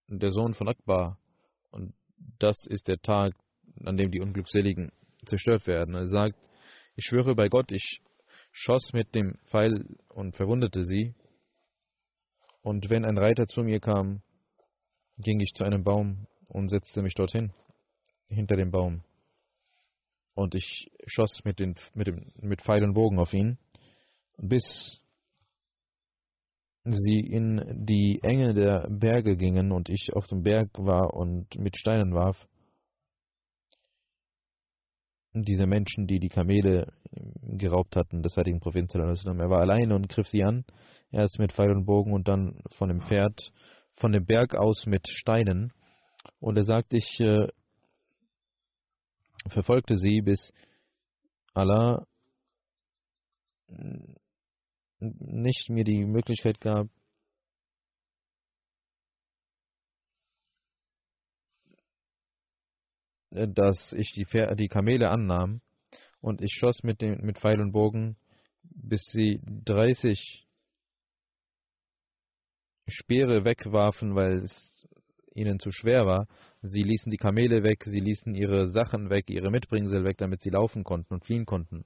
der 0.08 0.32
Sohn 0.32 0.54
von 0.54 0.68
Akbar 0.68 1.18
und 1.72 1.94
das 2.40 2.66
ist 2.68 2.88
der 2.88 3.00
Tag, 3.02 3.34
an 3.84 3.98
dem 3.98 4.12
die 4.12 4.22
Unglückseligen 4.22 4.92
zerstört 5.26 5.68
werden. 5.68 5.96
Er 5.96 6.08
sagt, 6.08 6.38
ich 6.96 7.06
schwöre 7.06 7.36
bei 7.36 7.48
Gott, 7.48 7.72
ich 7.72 8.02
schoss 8.52 8.94
mit 8.94 9.16
dem 9.16 9.38
Pfeil 9.46 9.86
und 10.10 10.36
verwundete 10.36 10.84
sie 10.84 11.16
und 12.62 12.90
wenn 12.90 13.06
ein 13.06 13.18
Reiter 13.18 13.48
zu 13.48 13.64
mir 13.64 13.80
kam, 13.80 14.22
ging 15.18 15.40
ich 15.40 15.54
zu 15.54 15.64
einem 15.64 15.84
Baum 15.84 16.28
und 16.50 16.70
setzte 16.70 17.02
mich 17.02 17.16
dorthin, 17.16 17.54
hinter 18.28 18.56
dem 18.56 18.72
Baum. 18.72 19.04
Und 20.34 20.56
ich 20.56 20.90
schoss 21.06 21.44
mit, 21.44 21.60
den, 21.60 21.76
mit, 21.94 22.08
dem, 22.08 22.32
mit 22.36 22.62
Pfeil 22.62 22.84
und 22.84 22.94
Bogen 22.94 23.20
auf 23.20 23.34
ihn, 23.34 23.58
bis 24.38 25.02
sie 26.84 27.20
in 27.20 27.86
die 27.86 28.20
Enge 28.24 28.54
der 28.54 28.88
Berge 28.90 29.38
gingen 29.38 29.72
und 29.72 29.90
ich 29.90 30.14
auf 30.14 30.28
dem 30.28 30.42
Berg 30.42 30.70
war 30.78 31.14
und 31.14 31.56
mit 31.60 31.78
Steinen 31.78 32.14
warf. 32.14 32.48
Diese 35.34 35.66
Menschen, 35.66 36.08
die 36.08 36.20
die 36.20 36.30
Kamele 36.30 36.92
geraubt 37.44 37.96
hatten, 37.96 38.22
des 38.22 38.36
heiligen 38.36 38.60
Propheten, 38.60 39.00
er 39.00 39.50
war 39.50 39.62
alleine 39.62 39.96
und 39.96 40.10
griff 40.10 40.28
sie 40.28 40.44
an 40.44 40.66
Erst 41.12 41.40
mit 41.40 41.52
Pfeil 41.52 41.72
und 41.72 41.86
Bogen 41.86 42.14
und 42.14 42.30
dann 42.30 42.62
von 42.70 42.88
dem 42.88 43.02
Pferd, 43.02 43.52
von 43.96 44.14
dem 44.14 44.26
Berg 44.26 44.56
aus 44.56 44.86
mit 44.86 45.10
Steinen. 45.10 45.74
Und 46.40 46.56
er 46.56 46.64
sagt, 46.64 46.94
ich 46.94 47.20
äh, 47.20 47.48
verfolgte 49.50 49.98
sie, 49.98 50.22
bis 50.22 50.54
Allah 51.54 52.06
nicht 55.00 55.70
mir 55.70 55.84
die 55.84 56.06
Möglichkeit 56.06 56.60
gab, 56.60 56.88
dass 63.32 63.94
ich 63.94 64.12
die, 64.12 64.26
die 64.56 64.68
Kamele 64.68 65.10
annahm. 65.10 65.62
Und 66.20 66.42
ich 66.42 66.54
schoss 66.54 66.84
mit, 66.84 67.02
dem, 67.02 67.22
mit 67.22 67.40
Pfeil 67.40 67.60
und 67.60 67.72
Bogen, 67.72 68.18
bis 68.64 69.04
sie 69.06 69.40
30 69.44 70.48
Speere 72.88 73.46
wegwarfen, 73.46 74.16
weil 74.16 74.40
es 74.40 74.88
ihnen 75.34 75.60
zu 75.60 75.72
schwer 75.72 76.06
war. 76.06 76.28
Sie 76.62 76.82
ließen 76.82 77.12
die 77.12 77.18
Kamele 77.18 77.64
weg, 77.64 77.84
sie 77.86 78.00
ließen 78.00 78.36
ihre 78.36 78.68
Sachen 78.68 79.10
weg, 79.10 79.30
ihre 79.30 79.52
Mitbringsel 79.52 80.04
weg, 80.04 80.18
damit 80.18 80.42
sie 80.42 80.50
laufen 80.50 80.84
konnten 80.84 81.14
und 81.14 81.26
fliehen 81.26 81.46
konnten. 81.46 81.86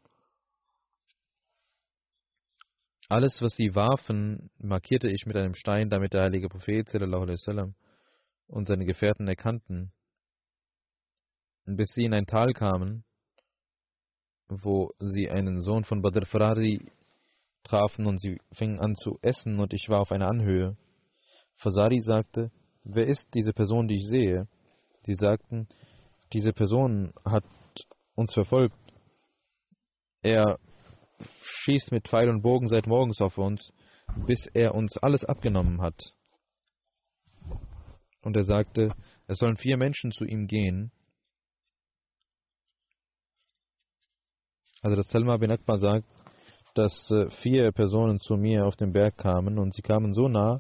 Alles, 3.08 3.42
was 3.42 3.56
sie 3.56 3.76
warfen, 3.76 4.50
markierte 4.58 5.10
ich 5.10 5.26
mit 5.26 5.36
einem 5.38 5.54
Stein, 5.54 5.90
damit 5.90 6.14
der 6.14 6.24
heilige 6.24 6.50
Prophet 6.50 6.90
sallam, 6.90 7.76
und 8.48 8.68
seine 8.68 8.86
Gefährten 8.86 9.28
erkannten. 9.28 9.92
Bis 11.66 11.94
sie 11.94 12.06
in 12.06 12.14
ein 12.14 12.26
Tal 12.26 12.54
kamen, 12.54 13.04
wo 14.48 14.92
sie 15.00 15.30
einen 15.30 15.60
Sohn 15.60 15.84
von 15.84 16.02
Badr 16.02 16.26
Farari 16.26 16.92
trafen 17.64 18.06
und 18.06 18.20
sie 18.20 18.40
fingen 18.54 18.80
an 18.80 18.96
zu 18.96 19.18
essen 19.22 19.60
und 19.60 19.74
ich 19.74 19.90
war 19.90 20.00
auf 20.00 20.12
einer 20.12 20.28
Anhöhe. 20.28 20.78
Fasari 21.56 22.00
sagte, 22.00 22.52
wer 22.86 23.08
ist 23.08 23.34
diese 23.34 23.54
Person, 23.54 23.88
die 23.88 23.96
ich 23.96 24.08
sehe? 24.08 24.48
Sie 25.04 25.16
sagten, 25.16 25.68
diese 26.34 26.54
Person 26.54 27.14
hat 27.26 27.44
uns 28.16 28.34
verfolgt. 28.34 28.76
Er 30.22 30.60
schießt 31.42 31.92
mit 31.92 32.08
Pfeil 32.08 32.30
und 32.30 32.42
Bogen 32.42 32.70
seit 32.70 32.88
morgens 32.88 33.22
auf 33.22 33.38
uns, 33.38 33.74
bis 34.26 34.48
er 34.54 34.74
uns 34.74 34.98
alles 34.98 35.26
abgenommen 35.26 35.82
hat. 35.82 36.14
Und 38.22 38.36
er 38.36 38.44
sagte, 38.44 38.96
es 39.28 39.38
sollen 39.38 39.58
vier 39.58 39.78
Menschen 39.78 40.12
zu 40.12 40.26
ihm 40.26 40.48
gehen. 40.48 40.92
Also 44.82 44.96
das 44.96 45.10
Salma 45.10 45.38
bin 45.38 45.52
Akbar 45.52 45.78
sagt, 45.78 46.08
dass 46.76 47.10
äh, 47.10 47.30
vier 47.42 47.72
Personen 47.72 48.20
zu 48.20 48.36
mir 48.36 48.66
auf 48.66 48.76
den 48.76 48.92
Berg 48.92 49.18
kamen 49.18 49.58
und 49.58 49.74
sie 49.74 49.82
kamen 49.82 50.14
so 50.14 50.28
nah, 50.28 50.60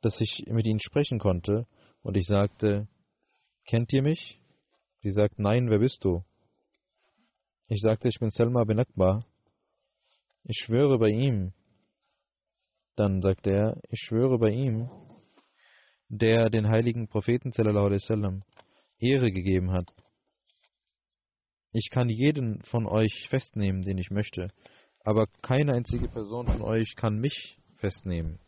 dass 0.00 0.20
ich 0.20 0.44
mit 0.48 0.66
ihnen 0.66 0.80
sprechen 0.80 1.18
konnte. 1.18 1.66
Und 2.02 2.16
ich 2.16 2.26
sagte, 2.26 2.88
kennt 3.66 3.92
ihr 3.92 4.02
mich? 4.02 4.40
Sie 5.00 5.10
sagt, 5.10 5.38
nein, 5.38 5.70
wer 5.70 5.78
bist 5.78 6.04
du? 6.04 6.24
Ich 7.68 7.80
sagte, 7.80 8.08
ich 8.08 8.18
bin 8.18 8.30
Selma 8.30 8.64
bin 8.64 8.80
Akbar. 8.80 9.26
Ich 10.44 10.58
schwöre 10.58 10.98
bei 10.98 11.08
ihm. 11.08 11.52
Dann 12.96 13.20
sagte 13.20 13.50
er, 13.50 13.80
ich 13.90 14.00
schwöre 14.00 14.38
bei 14.38 14.50
ihm, 14.50 14.88
der 16.08 16.50
den 16.50 16.68
heiligen 16.68 17.08
Propheten 17.08 17.52
sallam, 17.52 18.42
Ehre 18.98 19.30
gegeben 19.30 19.70
hat. 19.70 19.92
Ich 21.72 21.90
kann 21.90 22.08
jeden 22.08 22.62
von 22.62 22.86
euch 22.86 23.28
festnehmen, 23.28 23.82
den 23.82 23.98
ich 23.98 24.10
möchte, 24.10 24.48
aber 25.04 25.26
keine 25.42 25.74
einzige 25.74 26.08
Person 26.08 26.46
von 26.46 26.62
euch 26.62 26.94
kann 26.96 27.18
mich 27.18 27.58
festnehmen. 27.76 28.40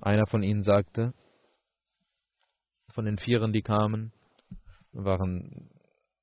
Einer 0.00 0.26
von 0.26 0.42
ihnen 0.42 0.62
sagte, 0.62 1.14
von 2.88 3.04
den 3.04 3.18
Vieren, 3.18 3.52
die 3.52 3.62
kamen, 3.62 4.12
waren, 4.92 5.70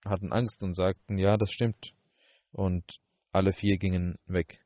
hatten 0.05 0.31
Angst 0.31 0.63
und 0.63 0.73
sagten, 0.75 1.17
ja, 1.17 1.37
das 1.37 1.51
stimmt. 1.51 1.93
Und 2.51 2.99
alle 3.31 3.53
vier 3.53 3.77
gingen 3.77 4.17
weg. 4.25 4.63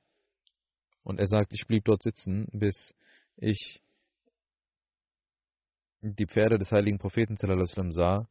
Und 1.03 1.19
er 1.19 1.27
sagt, 1.27 1.53
ich 1.53 1.67
blieb 1.67 1.85
dort 1.85 2.03
sitzen, 2.03 2.47
bis 2.51 2.95
ich 3.37 3.81
die 6.01 6.27
Pferde 6.27 6.57
des 6.57 6.71
heiligen 6.71 6.99
Propheten 6.99 7.37
sah. 7.37 8.27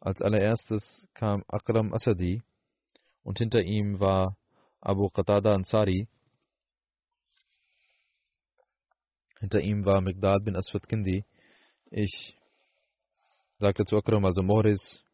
Als 0.00 0.22
allererstes 0.22 1.08
kam 1.14 1.42
Akram 1.48 1.92
Asadi 1.92 2.42
und 3.22 3.38
hinter 3.38 3.62
ihm 3.62 3.98
war 3.98 4.36
Abu 4.80 5.08
Qatada 5.08 5.54
Ansari 5.54 6.08
Hinter 9.40 9.60
ihm 9.60 9.84
war 9.84 10.00
Migdad 10.00 10.44
bin 10.44 10.56
Aswad 10.56 10.88
Kindi. 10.88 11.24
Ich 11.90 12.36
sagte 13.58 13.84
zu 13.84 13.96
Akram, 13.96 14.24
also 14.24 14.42
Morris 14.42 15.04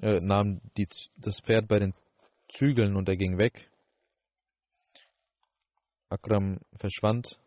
äh, 0.00 0.20
nahm 0.20 0.60
die, 0.76 0.86
das 1.16 1.40
Pferd 1.40 1.66
bei 1.66 1.80
den 1.80 1.92
Zügeln 2.48 2.96
und 2.96 3.08
er 3.08 3.16
ging 3.16 3.38
weg. 3.38 3.70
Akram 6.08 6.60
verschwand. 6.78 7.40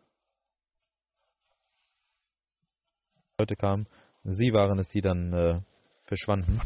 Leute 3.38 3.56
kamen, 3.56 3.88
sie 4.24 4.52
waren 4.52 4.78
es, 4.78 4.88
die 4.88 5.00
dann 5.00 5.32
äh, 5.32 5.62
verschwanden. 6.04 6.60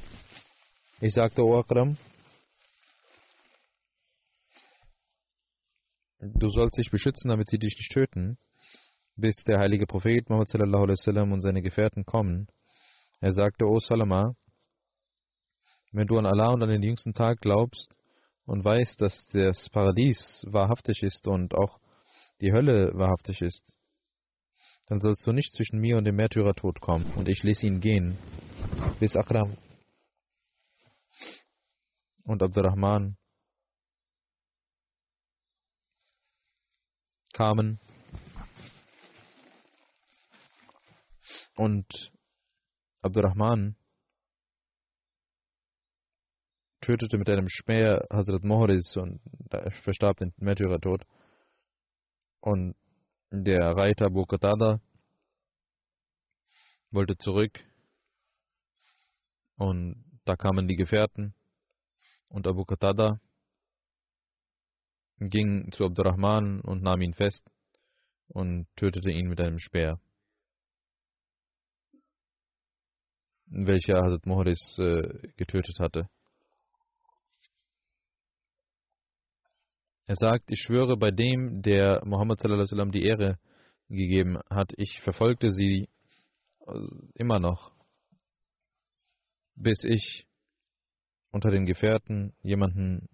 Ich 1.01 1.15
sagte, 1.15 1.43
O 1.45 1.57
Akram, 1.57 1.97
du 6.19 6.49
sollst 6.49 6.77
dich 6.77 6.91
beschützen, 6.91 7.29
damit 7.29 7.49
sie 7.49 7.59
dich 7.59 7.77
nicht 7.77 7.93
töten 7.93 8.37
bis 9.17 9.37
der 9.45 9.59
heilige 9.59 9.87
Prophet 9.87 10.29
Muhammad 10.29 10.49
sallallahu 10.49 10.85
alaihi 10.85 10.99
wasallam 10.99 11.33
und 11.33 11.41
seine 11.41 11.63
Gefährten 11.63 12.05
kommen. 12.05 12.49
Er 13.21 13.33
sagte, 13.33 13.67
O 13.67 13.79
Salama, 13.79 14.35
wenn 15.93 16.07
du 16.07 16.19
an 16.19 16.27
Allah 16.27 16.53
und 16.53 16.63
an 16.63 16.69
den 16.69 16.83
jüngsten 16.83 17.15
Tag 17.15 17.41
glaubst 17.41 17.95
und 18.47 18.65
weißt, 18.65 19.01
dass 19.01 19.29
das 19.29 19.71
Paradies 19.71 20.45
wahrhaftig 20.49 21.03
ist 21.03 21.27
und 21.29 21.55
auch 21.55 21.79
die 22.41 22.53
Hölle 22.53 22.93
wahrhaftig 22.95 23.41
ist, 23.43 23.77
dann 24.87 25.01
sollst 25.01 25.27
du 25.27 25.33
nicht 25.33 25.55
zwischen 25.55 25.81
mir 25.81 25.97
und 25.97 26.05
dem 26.05 26.17
Märtyrertod 26.17 26.81
kommen. 26.81 27.11
Und 27.15 27.29
ich 27.29 27.43
ließ 27.43 27.63
ihn 27.63 27.81
gehen, 27.81 28.19
bis 29.01 29.17
Akram 29.17 29.57
und 32.25 32.43
Abdurrahman 32.43 33.17
kamen 37.33 37.81
Und 41.57 42.13
Abdurrahman 43.03 43.77
tötete 46.81 47.17
mit 47.17 47.31
einem 47.31 47.49
Speer 47.49 48.07
Hazrat 48.11 48.45
Mohris 48.45 48.97
und 48.97 49.21
verstarb 49.83 50.19
den 50.19 50.33
Märtyrertod. 50.37 51.05
Und 52.41 52.77
der 53.31 53.77
Reiter 53.77 54.07
Abu 54.07 54.25
Qatada 54.25 54.81
wollte 56.91 57.17
zurück 57.17 57.59
und 59.57 60.05
da 60.25 60.37
kamen 60.37 60.69
die 60.69 60.77
Gefährten 60.77 61.35
und 62.31 62.47
Abu 62.47 62.65
Qatada 62.65 63.21
ging 65.19 65.71
zu 65.73 65.85
Abdurrahman 65.85 66.61
und 66.61 66.83
nahm 66.83 67.01
ihn 67.01 67.15
fest 67.15 67.49
und 68.29 68.67
tötete 68.77 69.11
ihn 69.11 69.29
mit 69.29 69.41
einem 69.41 69.59
Speer, 69.59 70.01
welcher 73.55 74.03
Hazrat 74.03 74.27
Mohris 74.27 74.79
äh, 74.79 75.29
getötet 75.37 75.79
hatte. 75.79 76.09
Er 80.07 80.17
sagt, 80.17 80.51
ich 80.51 80.61
schwöre 80.61 80.97
bei 80.97 81.11
dem, 81.11 81.63
der 81.63 82.03
Muhammad 82.05 82.41
sallam 82.41 82.91
die 82.91 83.05
Ehre 83.05 83.39
gegeben 83.89 84.39
hat, 84.51 84.73
ich 84.77 85.01
verfolgte 85.01 85.51
sie 85.51 85.89
äh, 86.67 86.73
immer 87.15 87.39
noch, 87.39 87.73
bis 89.55 89.85
ich 89.85 90.27
unter 91.31 91.51
den 91.51 91.65
Gefährten 91.65 92.35
jemanden 92.43 93.09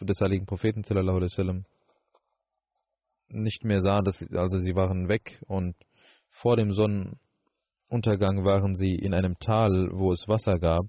des 0.00 0.20
heiligen 0.20 0.46
Propheten 0.46 0.82
sallam 0.82 1.64
nicht 3.28 3.64
mehr 3.64 3.80
sah, 3.80 4.02
dass 4.02 4.22
also 4.32 4.58
sie 4.58 4.76
waren 4.76 5.08
weg 5.08 5.42
und 5.46 5.74
vor 6.28 6.56
dem 6.56 6.72
Sonnenuntergang 7.88 8.44
waren 8.44 8.74
sie 8.74 8.94
in 8.94 9.14
einem 9.14 9.38
Tal, 9.38 9.90
wo 9.92 10.12
es 10.12 10.26
Wasser 10.28 10.58
gab 10.58 10.86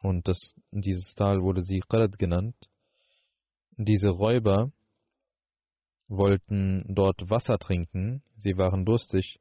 Und 0.00 0.28
das, 0.28 0.54
dieses 0.70 1.14
Tal 1.14 1.42
wurde 1.42 1.62
Siqarat 1.62 2.18
genannt. 2.18 2.54
Diese 3.76 4.10
Räuber 4.10 4.72
wollten 6.06 6.84
dort 6.88 7.30
Wasser 7.30 7.58
trinken, 7.58 8.22
sie 8.36 8.56
waren 8.56 8.84
durstig 8.84 9.40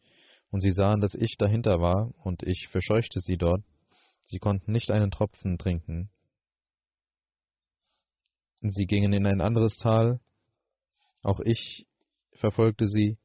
und 0.49 0.61
sie 0.61 0.71
sahen, 0.71 0.99
dass 0.99 1.13
ich 1.13 1.37
dahinter 1.37 1.79
war 1.79 2.13
und 2.23 2.43
ich 2.43 2.67
verscheuchte 2.67 3.21
sie 3.21 3.37
dort. 3.37 3.63
Sie 4.25 4.39
konnten 4.39 4.71
nicht 4.71 4.91
einen 4.91 5.11
Tropfen 5.11 5.57
trinken. 5.57 6.09
Sie 8.61 8.85
gingen 8.85 9.13
in 9.13 9.25
ein 9.25 9.39
anderes 9.39 9.77
Tal, 9.77 10.19
auch 11.21 11.39
ich 11.39 11.86
verfolgte 12.37 12.87
sie 12.87 13.17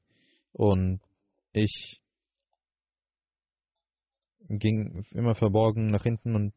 und 0.53 1.01
ich 1.53 2.01
ging 4.49 5.05
immer 5.13 5.35
verborgen 5.35 5.87
nach 5.87 6.03
hinten 6.03 6.35
und 6.35 6.53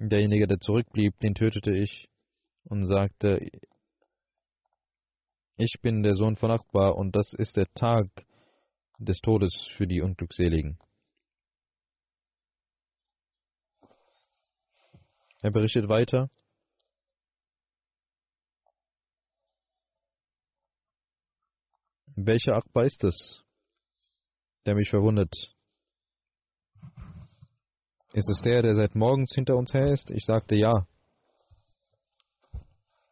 Derjenige, 0.00 0.46
der 0.46 0.60
zurückblieb, 0.60 1.18
den 1.18 1.34
tötete 1.34 1.76
ich 1.76 2.08
und 2.62 2.86
sagte, 2.86 3.50
ich 5.56 5.80
bin 5.82 6.04
der 6.04 6.14
Sohn 6.14 6.36
von 6.36 6.52
Akbar 6.52 6.94
und 6.94 7.16
das 7.16 7.32
ist 7.32 7.56
der 7.56 7.66
Tag 7.74 8.06
des 8.98 9.18
Todes 9.20 9.68
für 9.76 9.88
die 9.88 10.02
Unglückseligen. 10.02 10.78
Er 15.40 15.50
berichtet 15.50 15.88
weiter. 15.88 16.30
Welcher 22.20 22.56
Akbar 22.56 22.84
ist 22.84 23.04
es, 23.04 23.44
der 24.66 24.74
mich 24.74 24.90
verwundet? 24.90 25.32
Ist 28.12 28.28
es 28.28 28.42
der, 28.42 28.62
der 28.62 28.74
seit 28.74 28.96
morgens 28.96 29.32
hinter 29.36 29.54
uns 29.54 29.72
her 29.72 29.92
ist? 29.92 30.10
Ich 30.10 30.24
sagte 30.24 30.56
ja. 30.56 30.88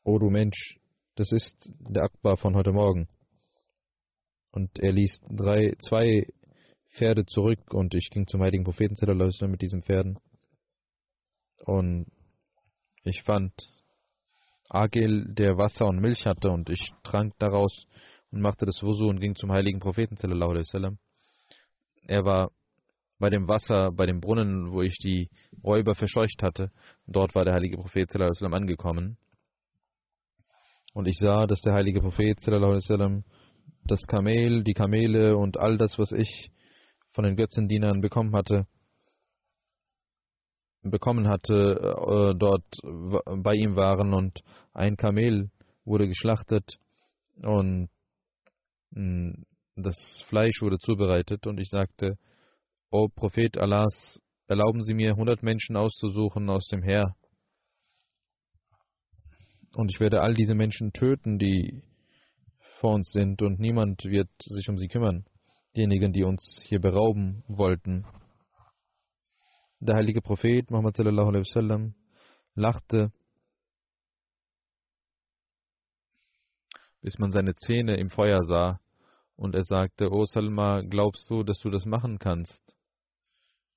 O 0.03 0.19
du 0.19 0.29
Mensch, 0.29 0.81
das 1.14 1.31
ist 1.31 1.71
der 1.79 2.03
Akbar 2.03 2.37
von 2.37 2.57
heute 2.57 2.73
Morgen. 2.73 3.09
Und 4.51 4.77
er 4.81 4.90
ließ 4.90 5.21
drei, 5.31 5.75
zwei 5.88 6.27
Pferde 6.90 7.27
zurück 7.27 7.61
und 7.73 7.95
ich 7.95 8.11
ging 8.11 8.27
zum 8.27 8.42
heiligen 8.42 8.64
Propheten 8.64 8.97
mit 9.49 9.62
diesen 9.62 9.85
Pferden. 9.85 10.19
Und 11.64 12.07
ich 13.05 13.23
fand 13.23 13.53
Agil, 14.69 15.27
der 15.33 15.57
Wasser 15.59 15.87
und 15.87 16.01
Milch 16.01 16.27
hatte, 16.27 16.51
und 16.51 16.69
ich 16.71 16.92
trank 17.05 17.35
daraus 17.38 17.87
und 18.37 18.42
machte 18.42 18.66
das 18.66 18.83
Wusu 18.83 19.09
und 19.09 19.18
ging 19.18 19.35
zum 19.35 19.51
heiligen 19.51 19.81
Propheten. 19.81 20.18
Er 22.07 22.25
war 22.27 22.51
bei 23.18 23.31
dem 23.31 23.49
Wasser, 23.49 23.90
bei 23.92 24.05
dem 24.05 24.20
Brunnen, 24.20 24.72
wo 24.72 24.83
ich 24.83 24.99
die 24.99 25.31
Räuber 25.64 25.94
verscheucht 25.94 26.42
hatte. 26.42 26.70
Dort 27.07 27.35
war 27.35 27.46
der 27.46 27.55
heilige 27.55 27.79
Prophet 27.79 28.14
angekommen. 28.14 29.16
Und 30.92 31.09
ich 31.09 31.16
sah, 31.18 31.46
dass 31.46 31.62
der 31.62 31.72
heilige 31.72 32.03
Prophet 32.03 32.38
das 33.85 34.07
Kamel, 34.07 34.64
die 34.64 34.75
Kamele 34.75 35.37
und 35.38 35.59
all 35.59 35.79
das, 35.79 35.99
was 35.99 36.12
ich 36.12 36.51
von 37.12 37.25
den 37.25 37.37
Götzendienern 37.37 38.03
bekommen 38.03 38.37
hatte, 38.37 38.66
bekommen 40.83 41.27
hatte, 41.27 41.55
äh, 41.55 42.38
dort 42.38 42.64
bei 43.42 43.55
ihm 43.55 43.77
waren 43.77 44.12
und 44.12 44.42
ein 44.75 44.99
Kamel 44.99 45.51
wurde 45.87 46.07
geschlachtet 46.07 46.79
und 47.42 47.88
das 49.74 50.24
Fleisch 50.26 50.62
wurde 50.62 50.78
zubereitet 50.78 51.46
und 51.46 51.59
ich 51.59 51.68
sagte, 51.68 52.18
O 52.90 53.09
Prophet 53.09 53.59
Allahs, 53.59 54.22
erlauben 54.46 54.82
Sie 54.82 54.94
mir, 54.94 55.16
hundert 55.16 55.42
Menschen 55.42 55.76
auszusuchen 55.76 56.48
aus 56.48 56.66
dem 56.68 56.82
Heer. 56.82 57.14
Und 59.74 59.90
ich 59.92 60.00
werde 60.00 60.22
all 60.22 60.32
diese 60.32 60.54
Menschen 60.54 60.92
töten, 60.92 61.38
die 61.38 61.82
vor 62.80 62.94
uns 62.94 63.11
sind, 63.11 63.42
und 63.42 63.59
niemand 63.59 64.04
wird 64.04 64.30
sich 64.40 64.68
um 64.70 64.78
sie 64.78 64.88
kümmern. 64.88 65.26
Diejenigen, 65.76 66.12
die 66.12 66.24
uns 66.24 66.64
hier 66.66 66.80
berauben 66.80 67.44
wollten. 67.48 68.06
Der 69.80 69.96
heilige 69.96 70.22
Prophet 70.22 70.70
Muhammad 70.70 70.96
sallallahu 70.96 71.28
alaihi 71.28 71.44
wasallam 71.44 71.94
lachte, 72.54 73.12
bis 77.02 77.18
man 77.18 77.30
seine 77.30 77.54
Zähne 77.54 77.98
im 77.98 78.09
Feuer 78.09 78.42
sah, 78.44 78.80
und 79.37 79.55
er 79.55 79.64
sagte, 79.64 80.11
O 80.11 80.25
Salma, 80.25 80.83
glaubst 80.83 81.31
du, 81.31 81.42
dass 81.42 81.59
du 81.61 81.70
das 81.70 81.87
machen 81.87 82.18
kannst? 82.18 82.62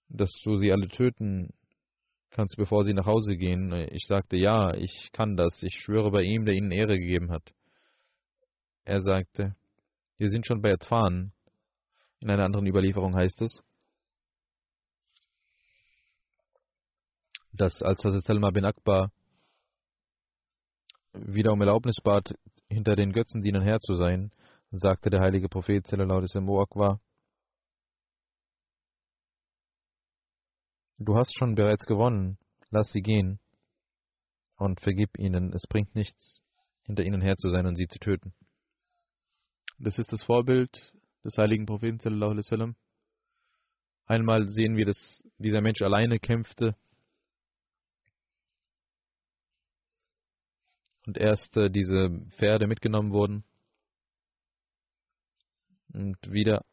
dass 0.10 0.32
du 0.43 0.58
sie 0.58 0.72
alle 0.72 0.88
töten 0.88 1.54
kannst, 2.32 2.58
bevor 2.58 2.84
sie 2.84 2.93
nach 2.93 3.06
Hause 3.06 3.38
gehen. 3.38 3.72
Ich 3.91 4.06
sagte, 4.08 4.38
ja, 4.38 4.74
ich 4.74 5.12
kann 5.12 5.38
das. 5.38 5.62
Ich 5.63 5.76
schwöre 5.76 6.12
bei 6.12 6.24
ihm, 6.24 6.45
der 6.45 6.56
ihnen 6.56 6.72
Ehre 6.72 7.00
gegeben 7.00 7.32
hat. 7.32 7.54
Er 8.84 9.02
sagte, 9.02 9.56
wir 10.17 10.30
sind 10.30 10.45
schon 10.45 10.62
bei 10.62 10.74
Atfan. 10.74 11.32
In 12.19 12.30
einer 12.30 12.43
anderen 12.43 12.67
Überlieferung 12.67 13.15
heißt 13.15 13.41
es, 13.43 13.62
dass 17.54 17.82
als 17.82 18.04
Hazrat 18.04 18.24
Salma 18.24 18.52
bin 18.52 18.65
Akbar 18.65 19.12
wieder 21.13 21.54
um 21.54 21.62
Erlaubnis 21.62 22.02
bat, 22.04 22.36
hinter 22.67 22.95
den 22.95 23.13
Götzendienern 23.13 23.63
her 23.63 23.80
zu 23.80 23.93
sein, 23.93 24.32
sagte 24.71 25.10
der 25.10 25.21
heilige 25.21 25.49
Prophet 25.49 25.91
Akbar, 25.91 27.01
Du 31.01 31.15
hast 31.15 31.34
schon 31.34 31.55
bereits 31.55 31.86
gewonnen, 31.86 32.38
lass 32.71 32.91
sie 32.91 33.01
gehen 33.01 33.39
und 34.58 34.82
vergib 34.82 35.17
ihnen, 35.17 35.53
es 35.53 35.65
bringt 35.65 35.95
nichts, 35.95 36.43
hinter 36.84 37.03
ihnen 37.03 37.21
her 37.21 37.38
zu 37.38 37.47
sein 37.49 37.65
und 37.65 37.75
sie 37.75 37.88
zu 37.88 37.99
töten. 37.99 38.34
Das 39.77 39.97
ist 39.97 40.12
das 40.12 40.23
Vorbild 40.23 40.93
des 41.23 41.38
heiligen 41.38 41.65
Propheten. 41.65 42.75
Einmal 44.05 44.49
sehen 44.49 44.75
wir, 44.75 44.84
dass 44.84 45.23
dieser 45.38 45.62
Mensch 45.62 45.82
alleine 45.82 46.19
kämpfte. 46.19 46.75
Und 51.05 51.17
erst 51.17 51.55
äh, 51.55 51.69
diese 51.69 52.10
Pferde 52.32 52.67
mitgenommen 52.67 53.13
wurden 53.13 53.45
und 55.93 56.17
wieder 56.32 56.63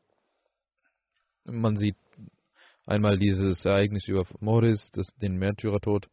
man 1.45 1.77
sieht 1.77 1.97
Einmal 2.89 3.19
dieses 3.19 3.65
Ereignis 3.65 4.07
über 4.07 4.25
Morris, 4.39 4.93
das, 4.93 5.09
den 5.17 5.37
Märtyrertod. 5.39 6.09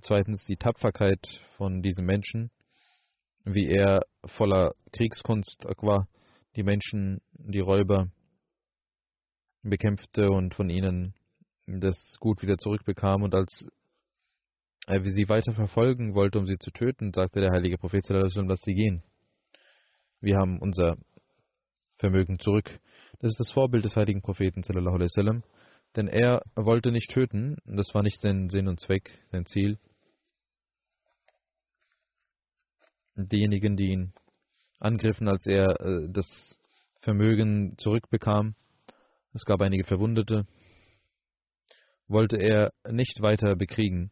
Zweitens 0.00 0.46
die 0.46 0.56
Tapferkeit 0.56 1.20
von 1.58 1.82
diesem 1.82 2.06
Menschen, 2.06 2.50
wie 3.44 3.66
er 3.66 4.06
voller 4.24 4.74
Kriegskunst 4.92 5.66
war, 5.82 6.08
die 6.56 6.62
Menschen, 6.62 7.20
die 7.32 7.60
Räuber 7.60 8.10
bekämpfte 9.62 10.30
und 10.30 10.54
von 10.54 10.70
ihnen 10.70 11.14
das 11.66 12.16
Gut 12.20 12.40
wieder 12.40 12.56
zurückbekam. 12.56 13.22
Und 13.22 13.34
als 13.34 13.68
er 14.86 15.04
sie 15.04 15.28
weiter 15.28 15.52
verfolgen 15.52 16.14
wollte, 16.14 16.38
um 16.38 16.46
sie 16.46 16.56
zu 16.56 16.70
töten, 16.70 17.12
sagte 17.12 17.42
der 17.42 17.52
heilige 17.52 17.76
Prophet, 17.76 18.02
lass 18.08 18.60
sie 18.62 18.74
gehen. 18.74 19.02
Wir 20.22 20.38
haben 20.38 20.58
unser 20.58 20.96
Vermögen 21.96 22.38
zurück. 22.38 22.80
Das 23.20 23.30
ist 23.30 23.40
das 23.40 23.52
Vorbild 23.52 23.84
des 23.84 23.96
heiligen 23.96 24.22
Propheten, 24.22 24.62
wasallam. 24.62 25.42
Denn 25.96 26.08
er 26.08 26.42
wollte 26.56 26.90
nicht 26.90 27.10
töten, 27.10 27.56
das 27.64 27.94
war 27.94 28.02
nicht 28.02 28.20
sein 28.20 28.48
Sinn 28.48 28.68
und 28.68 28.80
Zweck, 28.80 29.18
sein 29.30 29.46
Ziel. 29.46 29.78
Diejenigen, 33.14 33.76
die 33.76 33.92
ihn 33.92 34.12
angriffen, 34.80 35.28
als 35.28 35.46
er 35.46 35.80
äh, 35.80 36.08
das 36.10 36.58
Vermögen 37.00 37.78
zurückbekam, 37.78 38.56
es 39.32 39.44
gab 39.44 39.60
einige 39.60 39.84
Verwundete, 39.84 40.46
wollte 42.08 42.38
er 42.38 42.72
nicht 42.90 43.20
weiter 43.20 43.54
bekriegen. 43.54 44.10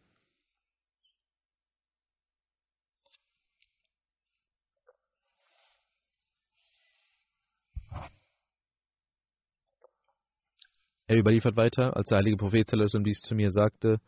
Er 11.13 11.19
überliefert 11.19 11.55
weiter, 11.55 11.95
als 11.95 12.07
der 12.07 12.17
heilige 12.17 12.37
Prophet 12.37 12.71
dies 12.71 13.19
zu 13.19 13.35
mir 13.35 13.51
sagte, 13.51 14.01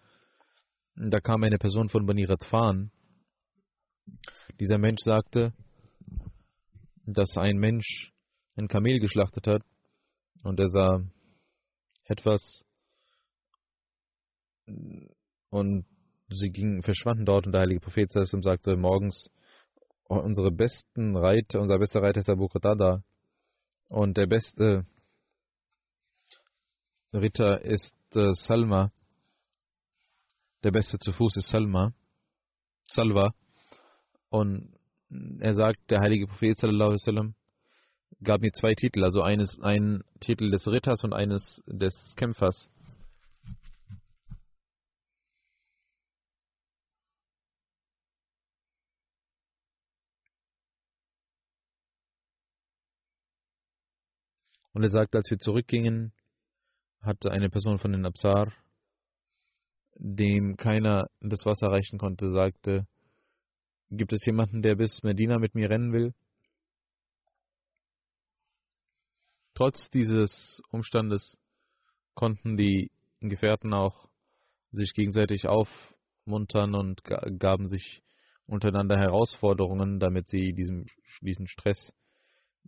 da 0.95 1.19
kam 1.19 1.43
eine 1.43 1.59
Person 1.59 1.87
von 1.87 2.07
Bani 2.07 2.23
Radfan. 2.23 2.89
Dieser 4.59 4.79
Mensch 4.79 5.03
sagte, 5.03 5.53
dass 7.05 7.37
ein 7.37 7.57
Mensch 7.57 8.11
ein 8.55 8.67
Kamel 8.67 8.99
geschlachtet 8.99 9.45
hat 9.45 9.61
und 10.41 10.59
er 10.59 10.67
sah 10.67 11.03
etwas 12.05 12.65
und 15.51 15.85
sie 16.29 16.49
gingen, 16.49 16.81
verschwanden 16.81 17.25
dort 17.25 17.45
und 17.45 17.51
der 17.51 17.61
heilige 17.61 17.81
Prophet 17.81 18.11
sagte 18.11 18.77
morgens, 18.77 19.29
unsere 20.05 20.51
besten 20.51 21.15
Reiter, 21.15 21.61
unser 21.61 21.77
bester 21.77 22.01
Reiter 22.01 22.21
ist 22.21 22.29
Abu 22.29 22.47
Qatada 22.47 23.03
und 23.89 24.17
der 24.17 24.25
beste 24.25 24.87
Ritter 27.15 27.61
ist 27.61 27.95
äh, 28.15 28.33
Salma. 28.33 28.91
Der 30.63 30.71
Beste 30.71 30.99
zu 30.99 31.11
Fuß 31.11 31.37
ist 31.37 31.49
Salma. 31.49 31.93
Salva. 32.87 33.33
Und 34.29 34.75
er 35.39 35.53
sagt, 35.53 35.91
der 35.91 36.01
heilige 36.01 36.27
Prophet 36.27 36.57
sallallahu 36.57 37.33
gab 38.23 38.41
mir 38.41 38.51
zwei 38.51 38.73
Titel, 38.73 39.03
also 39.03 39.21
eines, 39.21 39.59
einen 39.61 40.03
Titel 40.19 40.51
des 40.51 40.67
Ritters 40.67 41.03
und 41.03 41.13
eines 41.13 41.63
des 41.67 42.15
Kämpfers. 42.15 42.69
Und 54.73 54.83
er 54.83 54.89
sagt, 54.89 55.15
als 55.15 55.29
wir 55.29 55.37
zurückgingen, 55.37 56.11
hatte 57.05 57.31
eine 57.31 57.49
Person 57.49 57.79
von 57.79 57.91
den 57.91 58.05
Absar, 58.05 58.51
dem 59.95 60.57
keiner 60.57 61.07
das 61.21 61.45
Wasser 61.45 61.67
reichen 61.67 61.97
konnte, 61.99 62.29
sagte, 62.29 62.87
gibt 63.89 64.13
es 64.13 64.25
jemanden, 64.25 64.61
der 64.61 64.75
bis 64.75 65.03
Medina 65.03 65.39
mit 65.39 65.55
mir 65.55 65.69
rennen 65.69 65.93
will? 65.93 66.13
Trotz 69.53 69.89
dieses 69.89 70.61
Umstandes 70.69 71.37
konnten 72.13 72.57
die 72.57 72.91
Gefährten 73.21 73.73
auch 73.73 74.09
sich 74.71 74.93
gegenseitig 74.93 75.47
aufmuntern 75.47 76.75
und 76.75 77.03
gaben 77.39 77.67
sich 77.67 78.03
untereinander 78.47 78.97
Herausforderungen, 78.97 79.99
damit 79.99 80.27
sie 80.27 80.53
diesen, 80.53 80.85
Stress, 81.47 81.93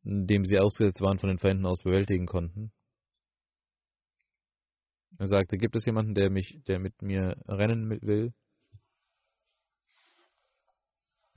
dem 0.03 0.45
sie 0.45 0.59
ausgesetzt 0.59 1.01
waren, 1.01 1.19
von 1.19 1.29
den 1.29 1.39
Feinden 1.39 1.65
aus 1.65 1.83
bewältigen 1.83 2.25
konnten. 2.25 2.71
Er 5.19 5.27
sagte, 5.27 5.57
gibt 5.57 5.75
es 5.75 5.85
jemanden, 5.85 6.13
der 6.13 6.29
mich, 6.29 6.59
der 6.67 6.79
mit 6.79 7.01
mir 7.01 7.35
rennen 7.47 7.89
will? 8.01 8.33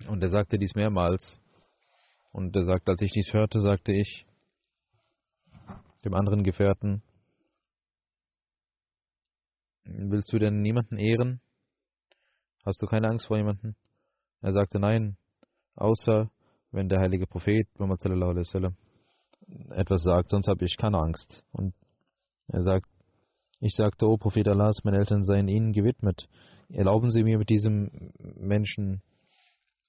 Und 0.06 0.22
er 0.22 0.28
sagte 0.28 0.58
dies 0.58 0.74
mehrmals. 0.74 1.40
Und 2.32 2.54
er 2.56 2.64
sagte, 2.64 2.92
als 2.92 3.02
ich 3.02 3.12
dies 3.12 3.32
hörte, 3.32 3.60
sagte 3.60 3.92
ich 3.92 4.26
dem 6.04 6.14
anderen 6.14 6.42
Gefährten, 6.44 7.02
willst 9.84 10.32
du 10.32 10.38
denn 10.38 10.62
niemanden 10.62 10.98
ehren? 10.98 11.40
Hast 12.64 12.82
du 12.82 12.86
keine 12.86 13.08
Angst 13.08 13.26
vor 13.26 13.36
jemanden? 13.36 13.76
Er 14.42 14.52
sagte, 14.52 14.78
nein, 14.78 15.16
außer 15.74 16.30
wenn 16.70 16.88
der 16.88 17.00
heilige 17.00 17.26
Prophet 17.26 17.66
Muhammad 17.78 18.04
etwas 19.70 20.02
sagt, 20.02 20.30
sonst 20.30 20.48
habe 20.48 20.64
ich 20.64 20.76
keine 20.76 20.98
Angst. 20.98 21.44
Und 21.52 21.74
er 22.48 22.62
sagt, 22.62 22.88
ich 23.60 23.74
sagte, 23.74 24.08
O 24.08 24.16
Prophet 24.16 24.48
Allahs, 24.48 24.84
meine 24.84 24.98
Eltern 24.98 25.24
seien 25.24 25.48
Ihnen 25.48 25.72
gewidmet. 25.72 26.28
Erlauben 26.70 27.10
Sie 27.10 27.22
mir 27.22 27.38
mit 27.38 27.50
diesem 27.50 28.12
Menschen 28.36 29.02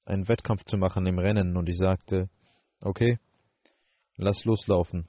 einen 0.05 0.27
Wettkampf 0.27 0.65
zu 0.65 0.77
machen 0.77 1.05
im 1.05 1.19
Rennen. 1.19 1.55
Und 1.55 1.69
ich 1.69 1.77
sagte, 1.77 2.29
okay, 2.81 3.17
lass 4.17 4.43
loslaufen. 4.43 5.07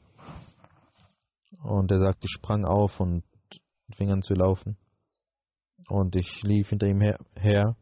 Und 1.62 1.90
er 1.90 1.98
sagte, 1.98 2.26
ich 2.26 2.32
sprang 2.32 2.64
auf 2.64 3.00
und 3.00 3.24
fing 3.96 4.10
an 4.10 4.22
zu 4.22 4.34
laufen. 4.34 4.76
Und 5.88 6.14
ich 6.14 6.42
lief 6.42 6.70
hinter 6.70 6.86
ihm 6.86 7.00
her, 7.00 7.18
her 7.34 7.76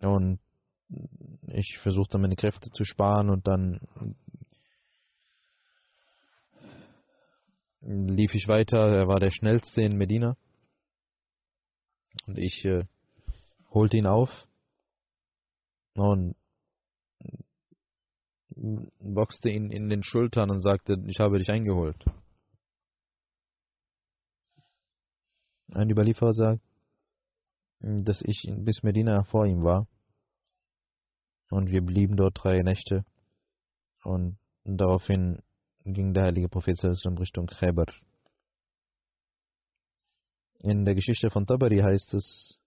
und 0.00 0.38
ich 1.48 1.78
versuchte 1.78 2.18
meine 2.18 2.36
Kräfte 2.36 2.70
zu 2.70 2.84
sparen 2.84 3.30
und 3.30 3.46
dann 3.48 3.80
lief 7.86 8.34
ich 8.34 8.48
weiter. 8.48 8.78
Er 8.78 9.08
war 9.08 9.20
der 9.20 9.30
schnellste 9.30 9.82
in 9.82 9.96
Medina. 9.96 10.36
Und 12.26 12.38
ich 12.38 12.64
äh, 12.64 12.84
holte 13.70 13.96
ihn 13.96 14.06
auf 14.06 14.48
und 15.94 16.34
boxte 19.00 19.50
ihn 19.50 19.70
in 19.70 19.88
den 19.88 20.02
Schultern 20.02 20.50
und 20.50 20.60
sagte, 20.60 20.96
ich 21.06 21.18
habe 21.20 21.38
dich 21.38 21.50
eingeholt. 21.50 22.02
Ein 25.72 25.90
Überlieferer 25.90 26.32
sagt, 26.32 26.62
dass 27.80 28.22
ich 28.22 28.50
bis 28.56 28.82
Medina 28.82 29.24
vor 29.24 29.46
ihm 29.46 29.62
war. 29.62 29.86
Und 31.50 31.70
wir 31.70 31.82
blieben 31.82 32.16
dort 32.16 32.42
drei 32.42 32.62
Nächte. 32.62 33.04
Und 34.02 34.38
daraufhin 34.64 35.42
ging 35.92 36.12
der 36.12 36.24
heilige 36.24 36.48
Prophet 36.48 36.82
in 36.82 37.18
Richtung 37.18 37.46
Khaybar. 37.46 37.86
In 40.62 40.84
der 40.84 40.94
Geschichte 40.94 41.30
von 41.30 41.46
Tabari 41.46 41.78
heißt 41.78 42.14
es, 42.14 42.60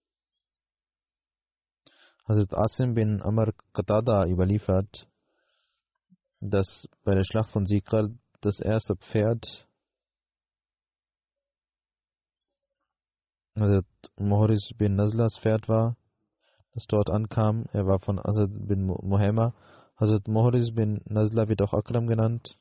Hazrat 2.27 2.53
Asim 2.53 2.93
bin 2.93 3.21
Amr 3.21 3.53
Qatada 3.73 4.25
überliefert, 4.27 5.08
dass 6.39 6.88
bei 7.03 7.15
der 7.15 7.23
Schlacht 7.23 7.49
von 7.51 7.65
Sikra 7.65 8.08
das 8.39 8.60
erste 8.62 8.95
Pferd 8.95 9.67
Hazrat 13.58 13.86
Mohoris 14.17 14.71
bin 14.77 14.95
Nazlas 14.95 15.38
Pferd 15.38 15.67
war, 15.67 15.97
das 16.74 16.86
dort 16.88 17.09
ankam. 17.09 17.65
Er 17.74 17.86
war 17.86 17.99
von 17.99 18.20
Hazrat 18.20 18.51
bin 18.67 18.86
Muhammad. 18.86 19.53
Hazrat 19.99 20.28
Mohoris 20.30 20.72
bin 20.74 21.01
Nazla 21.05 21.49
wird 21.49 21.61
auch 21.61 21.74
Akram 21.74 22.07
genannt. 22.07 22.57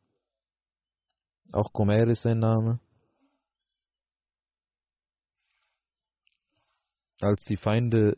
Auch 1.52 1.72
Gomer 1.72 2.06
ist 2.08 2.22
sein 2.22 2.38
Name. 2.38 2.78
Als 7.20 7.44
die 7.44 7.56
Feinde 7.56 8.16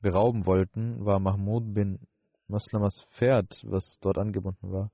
berauben 0.00 0.46
wollten, 0.46 1.04
war 1.04 1.18
Mahmud 1.18 1.74
bin 1.74 2.06
Maslamas 2.46 3.04
Pferd, 3.10 3.62
was 3.64 3.98
dort 4.00 4.18
angebunden 4.18 4.72
war, 4.72 4.90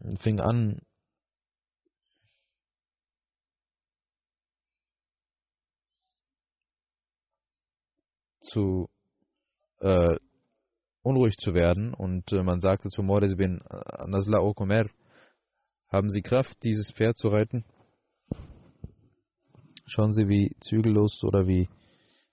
und 0.00 0.20
fing 0.20 0.40
an, 0.40 0.80
zu 8.40 8.90
äh, 9.80 10.16
unruhig 11.02 11.36
zu 11.36 11.54
werden 11.54 11.94
und 11.94 12.32
äh, 12.32 12.42
man 12.42 12.60
sagte 12.60 12.88
zu 12.88 13.02
Mores 13.02 13.36
bin 13.36 13.60
äh, 13.68 14.06
Nasla 14.06 14.40
Okomer, 14.40 14.86
haben 15.88 16.08
Sie 16.08 16.22
Kraft, 16.22 16.62
dieses 16.62 16.90
Pferd 16.90 17.16
zu 17.18 17.28
reiten? 17.28 17.64
Schauen 19.84 20.12
Sie, 20.12 20.28
wie 20.28 20.56
zügellos 20.60 21.22
oder 21.24 21.46
wie 21.46 21.68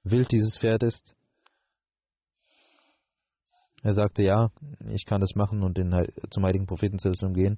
wild 0.03 0.31
dieses 0.31 0.57
Pferd 0.57 0.83
ist. 0.83 1.13
Er 3.83 3.93
sagte, 3.93 4.23
ja, 4.23 4.51
ich 4.89 5.05
kann 5.05 5.21
das 5.21 5.35
machen 5.35 5.63
und 5.63 5.77
den, 5.77 5.93
zum 6.29 6.45
heiligen 6.45 6.67
Propheten 6.67 6.97
gehen. 7.33 7.57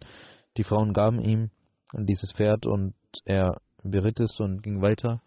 Die 0.57 0.63
Frauen 0.63 0.93
gaben 0.93 1.19
ihm 1.19 1.49
dieses 1.93 2.31
Pferd 2.31 2.65
und 2.65 2.93
er 3.25 3.61
beritt 3.83 4.19
es 4.19 4.39
und 4.39 4.61
ging 4.61 4.81
weiter. 4.81 5.21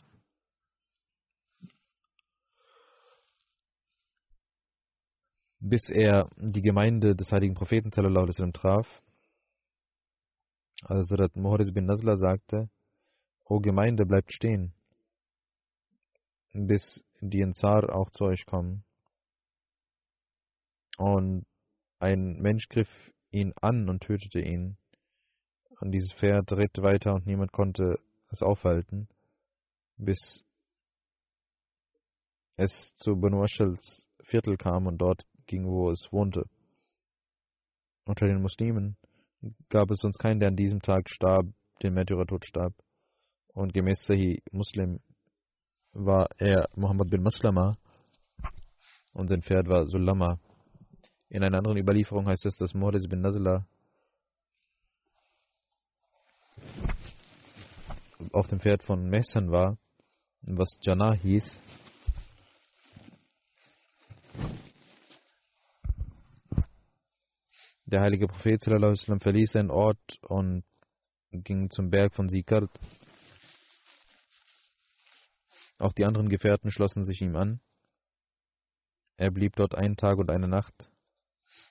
Bis 5.67 5.89
er 5.89 6.29
die 6.37 6.61
Gemeinde 6.61 7.17
des 7.17 7.33
heiligen 7.33 7.55
Propheten 7.55 7.91
sallam, 7.91 8.53
traf. 8.53 9.03
Also 10.83 11.17
Surat 11.17 11.35
Muharis 11.37 11.73
bin 11.73 11.87
Nazla 11.87 12.17
sagte, 12.17 12.69
O 13.47 13.61
Gemeinde, 13.61 14.05
bleibt 14.05 14.31
stehen, 14.31 14.75
bis 16.53 17.03
die 17.21 17.43
Ansar 17.43 17.95
auch 17.95 18.11
zu 18.11 18.25
euch 18.25 18.45
kommen. 18.45 18.85
Und 20.99 21.47
ein 21.99 22.43
Mensch 22.43 22.69
griff 22.69 23.11
ihn 23.31 23.55
an 23.57 23.89
und 23.89 24.03
tötete 24.03 24.41
ihn. 24.41 24.77
Und 25.81 25.93
dieses 25.93 26.12
Pferd 26.12 26.53
ritt 26.53 26.77
weiter 26.83 27.15
und 27.15 27.27
niemand 27.27 27.53
konnte 27.53 27.99
es 28.31 28.43
aufhalten, 28.43 29.09
bis 29.97 30.45
es 32.57 32.95
zu 32.97 33.17
Banu 33.17 33.43
Ashals 33.43 34.07
Viertel 34.21 34.59
kam 34.59 34.87
und 34.87 34.99
dort 34.99 35.27
ging, 35.47 35.67
wo 35.67 35.91
es 35.91 36.09
wohnte. 36.13 36.45
Unter 38.07 38.27
den 38.27 38.43
Muslimen 38.43 38.97
gab 39.69 39.91
es 39.91 39.99
sonst 39.99 40.19
keinen, 40.19 40.41
der 40.41 40.49
an 40.49 40.57
diesem 40.57 40.81
Tag 40.81 41.09
starb, 41.09 41.47
den 41.83 41.95
Märtyrertod 41.95 42.45
starb. 42.45 42.75
Und 43.55 43.73
gemäß 43.73 44.05
Sahih 44.07 44.43
Muslim 44.53 45.01
war 45.93 46.29
er 46.39 46.69
Muhammad 46.75 47.09
bin 47.09 47.23
Maslama 47.23 47.77
und 49.13 49.29
sein 49.29 49.43
Pferd 49.43 49.69
war 49.69 49.87
Sulama. 49.87 50.39
In 51.29 51.43
einer 51.43 51.59
anderen 51.59 51.79
Überlieferung 51.79 52.27
heißt 52.27 52.47
es, 52.47 52.57
dass 52.57 52.75
Mordis 52.75 53.07
bin 53.09 53.21
Nazla 53.21 53.67
auf 58.33 58.49
dem 58.49 58.61
Pferd 58.61 58.83
von 58.83 59.09
Mehsan 59.09 59.51
war, 59.51 59.79
was 60.43 60.79
Jannah 60.83 61.15
hieß. 61.15 61.61
Der 67.95 68.01
heilige 68.01 68.27
Prophet 68.27 68.61
sallam, 68.61 69.21
verließ 69.21 69.53
seinen 69.53 69.71
Ort 69.71 70.19
und 70.23 70.65
ging 71.31 71.71
zum 71.71 71.91
Berg 71.91 72.13
von 72.13 72.29
Sikart. 72.29 72.69
Auch 75.79 75.93
die 75.93 76.05
anderen 76.05 76.29
Gefährten 76.29 76.73
schlossen 76.73 77.05
sich 77.05 77.23
ihm 77.23 77.37
an. 77.37 77.61
Er 79.17 79.31
blieb 79.31 79.55
dort 79.55 79.77
einen 79.77 79.95
Tag 79.95 80.19
und 80.19 80.33
eine 80.33 80.49
Nacht. 80.49 80.91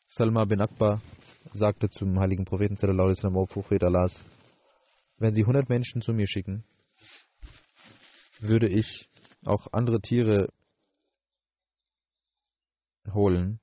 Salma 0.08 0.46
bin 0.46 0.62
Akbar 0.62 1.02
sagte 1.52 1.90
zum 1.90 2.18
heiligen 2.18 2.46
Propheten 2.46 2.78
sallam, 2.78 3.36
O 3.36 3.46
Prophet 3.46 3.84
Allahs, 3.84 4.24
wenn 5.18 5.34
Sie 5.34 5.44
hundert 5.44 5.68
Menschen 5.68 6.02
zu 6.02 6.14
mir 6.14 6.28
schicken, 6.28 6.64
würde 8.40 8.70
ich 8.70 9.10
auch 9.44 9.68
andere 9.74 10.00
Tiere 10.00 10.54
holen. 13.14 13.60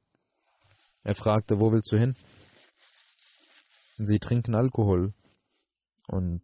Er 1.05 1.15
fragte, 1.15 1.59
wo 1.59 1.73
willst 1.73 1.91
du 1.91 1.97
hin? 1.97 2.15
Sie 4.03 4.19
trinken 4.19 4.55
Alkohol. 4.55 5.13
Und 6.09 6.43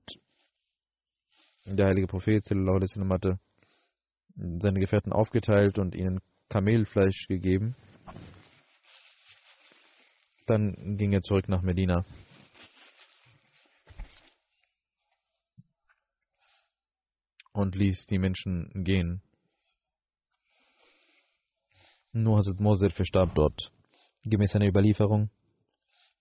der 1.65 1.87
heilige 1.87 2.07
Prophet 2.07 2.45
sallam, 2.45 3.11
hatte 3.11 3.41
seine 4.35 4.79
Gefährten 4.79 5.13
aufgeteilt 5.13 5.79
und 5.79 5.95
ihnen 5.95 6.21
Kamelfleisch 6.51 7.27
gegeben. 7.29 7.75
Dann 10.45 10.99
ging 10.99 11.13
er 11.13 11.23
zurück 11.23 11.49
nach 11.49 11.63
Medina. 11.63 12.05
und 17.53 17.75
ließ 17.75 18.05
die 18.05 18.19
Menschen 18.19 18.71
gehen. 18.85 19.23
Nur 22.13 22.37
Hazrat 22.37 22.61
Moser 22.61 22.91
verstarb 22.91 23.35
dort. 23.35 23.73
Gemäß 24.25 24.55
einer 24.57 24.69
Überlieferung 24.69 25.31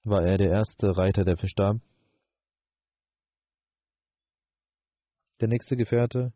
war 0.06 0.24
er 0.24 0.38
der 0.38 0.52
erste 0.52 0.96
Reiter, 0.96 1.26
der 1.26 1.38
verstarb. 1.38 1.82
Der 5.42 5.48
nächste 5.48 5.76
Gefährte 5.76 6.32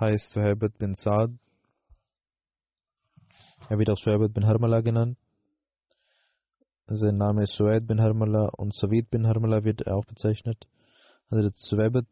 heißt 0.00 0.30
Suhaibet 0.30 0.78
bin 0.78 0.94
Saad. 0.94 1.30
Er 3.68 3.78
wird 3.78 3.90
auch 3.90 3.98
Suhaibet 3.98 4.32
bin 4.32 4.46
Harmala 4.46 4.80
genannt. 4.80 5.18
Sein 6.88 7.16
Name 7.16 7.42
ist 7.42 7.54
Suhaid 7.54 7.86
bin 7.86 8.00
Harmala 8.00 8.48
und 8.56 8.74
Savid 8.74 9.10
bin 9.10 9.26
Harmala 9.26 9.64
wird 9.64 9.82
er 9.82 9.96
auch 9.96 10.04
bezeichnet. 10.04 10.66
Also 11.30 11.50
Suhaibet 11.54 12.06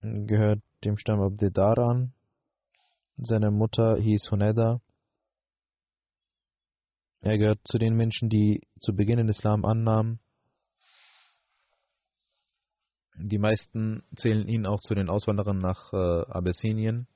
gehört 0.00 0.60
dem 0.84 0.96
Stamm 0.96 1.20
Abdedar 1.20 1.78
an. 1.78 2.12
Seine 3.18 3.50
Mutter 3.50 3.96
hieß 3.96 4.30
Huneda. 4.30 4.80
Er 7.20 7.38
gehört 7.38 7.60
zu 7.64 7.78
den 7.78 7.94
Menschen, 7.96 8.28
die 8.28 8.60
zu 8.78 8.94
Beginn 8.94 9.18
den 9.18 9.28
Islam 9.28 9.64
annahmen. 9.64 10.20
Die 13.16 13.38
meisten 13.38 14.04
zählen 14.14 14.46
ihn 14.46 14.66
auch 14.66 14.80
zu 14.80 14.94
den 14.94 15.08
Auswanderern 15.08 15.58
nach 15.58 15.92
äh, 15.92 15.96
Abessinien. 16.30 17.08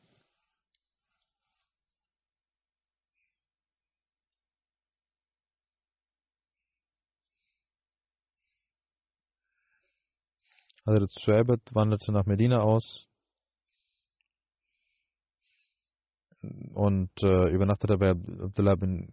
Hazrat 10.87 11.13
Shuaibet 11.21 11.75
wanderte 11.75 12.11
nach 12.11 12.27
Medina 12.27 12.63
aus 12.63 13.07
und 16.75 17.11
äh, 17.23 17.49
übernachtete 17.51 17.99
bei 17.99 18.11
Abdullah 18.11 18.75
bin 18.75 19.13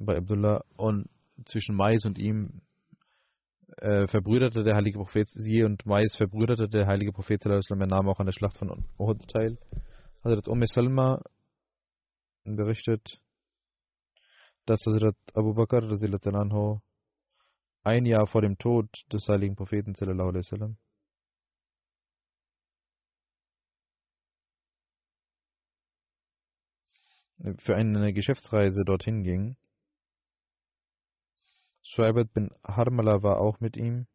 bei 0.00 0.16
Abdullah 0.16 0.64
und 0.76 1.08
zwischen 1.44 1.76
Mais 1.76 2.04
und 2.04 2.18
ihm 2.18 2.62
äh, 3.76 4.06
verbrüderte 4.08 4.64
der 4.64 4.74
heilige 4.74 4.98
Prophet 4.98 5.28
sie 5.28 5.62
und 5.62 5.86
Mais 5.86 6.16
verbrüderte 6.16 6.68
der 6.68 6.86
heilige 6.86 7.12
Prophet 7.12 7.44
er 7.46 7.86
nahm 7.86 8.08
auch 8.08 8.18
an 8.18 8.26
der 8.26 8.32
Schlacht 8.32 8.56
von 8.56 8.84
Uhud 8.98 9.28
teil. 9.28 9.58
Hazrat 10.24 10.48
Umm 10.48 10.64
Salma 10.66 11.22
berichtet, 12.44 13.20
dass 14.66 14.80
Hazrat 14.86 15.16
Abu 15.34 15.54
Bakr 15.54 15.82
ein 17.82 18.04
Jahr 18.04 18.26
vor 18.26 18.42
dem 18.42 18.58
Tod 18.58 18.88
des 19.12 19.28
heiligen 19.28 19.56
Propheten 19.56 19.94
wasallam 19.94 20.76
für 27.58 27.74
eine 27.74 28.12
Geschäftsreise 28.12 28.84
dorthin 28.84 29.22
ging. 29.22 29.56
Shuaibat 31.92 32.32
bin 32.32 32.50
Harmala 32.62 33.24
war 33.24 33.40
auch 33.40 33.58
mit 33.58 33.76
ihm 33.76 34.06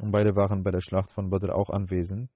und 0.00 0.10
beide 0.10 0.34
waren 0.34 0.64
bei 0.64 0.72
der 0.72 0.80
Schlacht 0.80 1.12
von 1.12 1.30
Badr 1.30 1.54
auch 1.54 1.70
anwesend. 1.70 2.28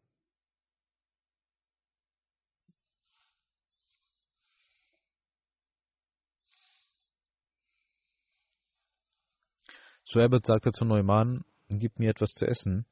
Shuaibat 10.05 10.47
sagte 10.47 10.71
zu 10.71 10.85
Neumann, 10.85 11.45
gib 11.69 11.99
mir 11.99 12.11
etwas 12.11 12.31
zu 12.35 12.47
essen. 12.47 12.87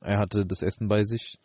Er 0.00 0.18
hatte 0.18 0.44
das 0.44 0.62
Essen 0.62 0.88
bei 0.88 1.04
sich. 1.04 1.38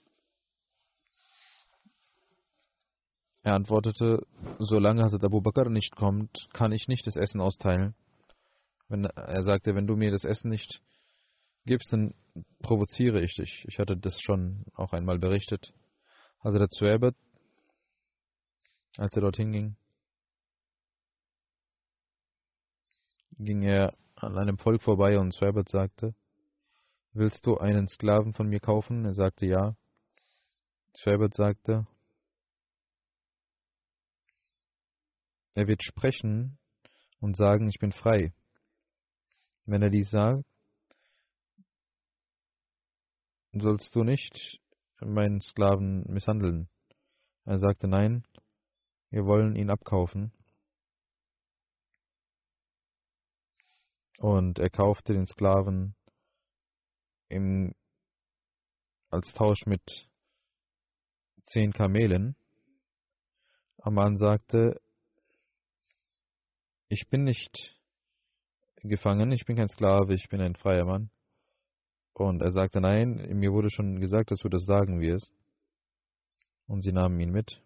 Er 3.44 3.54
antwortete, 3.54 4.26
solange 4.60 5.04
Hazrat 5.04 5.24
Abu 5.24 5.42
Bakr 5.42 5.70
nicht 5.70 5.96
kommt, 5.96 6.48
kann 6.54 6.72
ich 6.72 6.88
nicht 6.88 7.08
das 7.08 7.16
Essen 7.16 7.42
austeilen. 7.42 7.96
Wenn, 8.88 9.06
er 9.06 9.44
sagte, 9.44 9.74
wenn 9.76 9.88
du 9.88 9.96
mir 9.96 10.12
das 10.12 10.26
Essen 10.26 10.50
nicht 10.50 10.82
gibst, 11.66 11.92
dann 11.92 12.14
provoziere 12.62 13.22
ich 13.22 13.34
dich. 13.36 13.66
Ich 13.68 13.80
hatte 13.80 13.98
das 13.98 14.20
schon 14.22 14.66
auch 14.76 14.94
einmal 14.94 15.18
berichtet. 15.18 15.74
Hazrat 16.44 16.74
Suebat, 16.74 17.16
als 18.98 19.16
er 19.16 19.22
dorthin 19.22 19.52
ging, 19.52 19.76
ging 23.38 23.64
er 23.64 23.96
an 24.16 24.38
einem 24.38 24.58
Volk 24.58 24.82
vorbei 24.82 25.18
und 25.18 25.34
Suebat 25.34 25.70
sagte, 25.70 26.14
Willst 27.14 27.46
du 27.46 27.58
einen 27.58 27.90
Sklaven 27.90 28.34
von 28.34 28.48
mir 28.48 28.62
kaufen? 28.62 29.04
Er 29.04 29.14
sagte 29.14 29.46
ja. 29.46 29.76
Sherbert 30.98 31.34
sagte, 31.34 31.86
er 35.54 35.68
wird 35.68 35.84
sprechen 35.84 36.58
und 37.20 37.36
sagen, 37.36 37.68
ich 37.68 37.80
bin 37.80 37.92
frei. 37.92 38.34
Wenn 39.66 39.82
er 39.82 39.90
dies 39.90 40.10
sagt, 40.10 40.46
sollst 43.54 43.96
du 43.96 44.04
nicht 44.04 44.60
meinen 45.02 45.42
Sklaven 45.42 46.04
misshandeln. 46.08 46.70
Er 47.46 47.58
sagte 47.58 47.88
nein, 47.88 48.24
wir 49.10 49.26
wollen 49.26 49.56
ihn 49.56 49.70
abkaufen. 49.70 50.32
Und 54.20 54.60
er 54.60 54.70
kaufte 54.70 55.14
den 55.14 55.26
Sklaven 55.26 55.96
im, 57.28 57.74
als 59.10 59.34
Tausch 59.34 59.66
mit 59.66 59.82
zehn 61.42 61.74
Kamelen. 61.74 62.36
Aman 63.80 64.18
sagte, 64.18 64.80
ich 66.92 67.08
bin 67.08 67.24
nicht 67.24 67.80
gefangen, 68.84 69.32
ich 69.32 69.46
bin 69.46 69.56
kein 69.56 69.70
Sklave, 69.70 70.14
ich 70.14 70.28
bin 70.28 70.42
ein 70.42 70.56
freier 70.56 70.84
Mann. 70.84 71.10
Und 72.14 72.42
er 72.42 72.52
sagte, 72.52 72.82
nein, 72.82 73.16
mir 73.40 73.54
wurde 73.54 73.70
schon 73.70 74.02
gesagt, 74.02 74.32
dass 74.32 74.40
du 74.40 74.50
das 74.50 74.66
sagen 74.66 75.00
wirst. 75.00 75.34
Und 76.68 76.82
sie 76.82 76.92
nahmen 76.92 77.18
ihn 77.22 77.32
mit. 77.32 77.64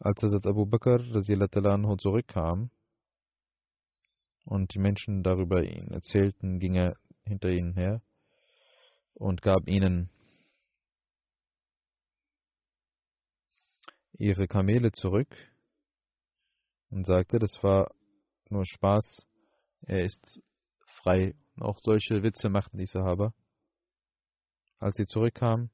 Als 0.00 0.22
Hazrat 0.22 0.46
Abu 0.46 0.66
Bakr 0.66 1.00
anhu 1.00 1.96
zurückkam 1.96 2.70
und 4.44 4.74
die 4.74 4.80
Menschen 4.80 5.22
darüber 5.22 5.62
ihn 5.62 5.88
erzählten, 5.90 6.58
ging 6.58 6.74
er 6.74 6.96
hinter 7.24 7.48
ihnen 7.48 7.72
her 7.72 8.02
und 9.14 9.40
gab 9.40 9.66
ihnen 9.66 10.10
ihre 14.18 14.46
Kamele 14.46 14.92
zurück 14.92 15.34
und 16.90 17.04
sagte, 17.06 17.38
das 17.38 17.62
war 17.62 17.94
nur 18.48 18.64
Spaß, 18.64 19.26
er 19.82 20.04
ist 20.04 20.40
frei. 20.86 21.34
Auch 21.60 21.78
solche 21.80 22.22
Witze 22.22 22.48
machten 22.48 22.78
die 22.78 22.86
Sahaba. 22.86 23.32
Als 24.80 24.96
sie 24.96 25.06
zurückkamen 25.06 25.70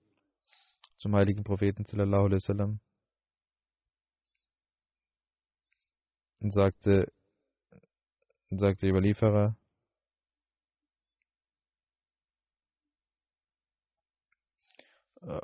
zum 0.97 1.15
heiligen 1.15 1.45
Propheten 1.45 1.85
sallallahu 1.85 2.25
alaihi 2.27 2.37
wasallam 2.37 2.81
und 6.41 6.53
sagte, 6.53 7.13
sagte 8.51 8.87
der 8.87 8.91
Überlieferer, 8.91 9.57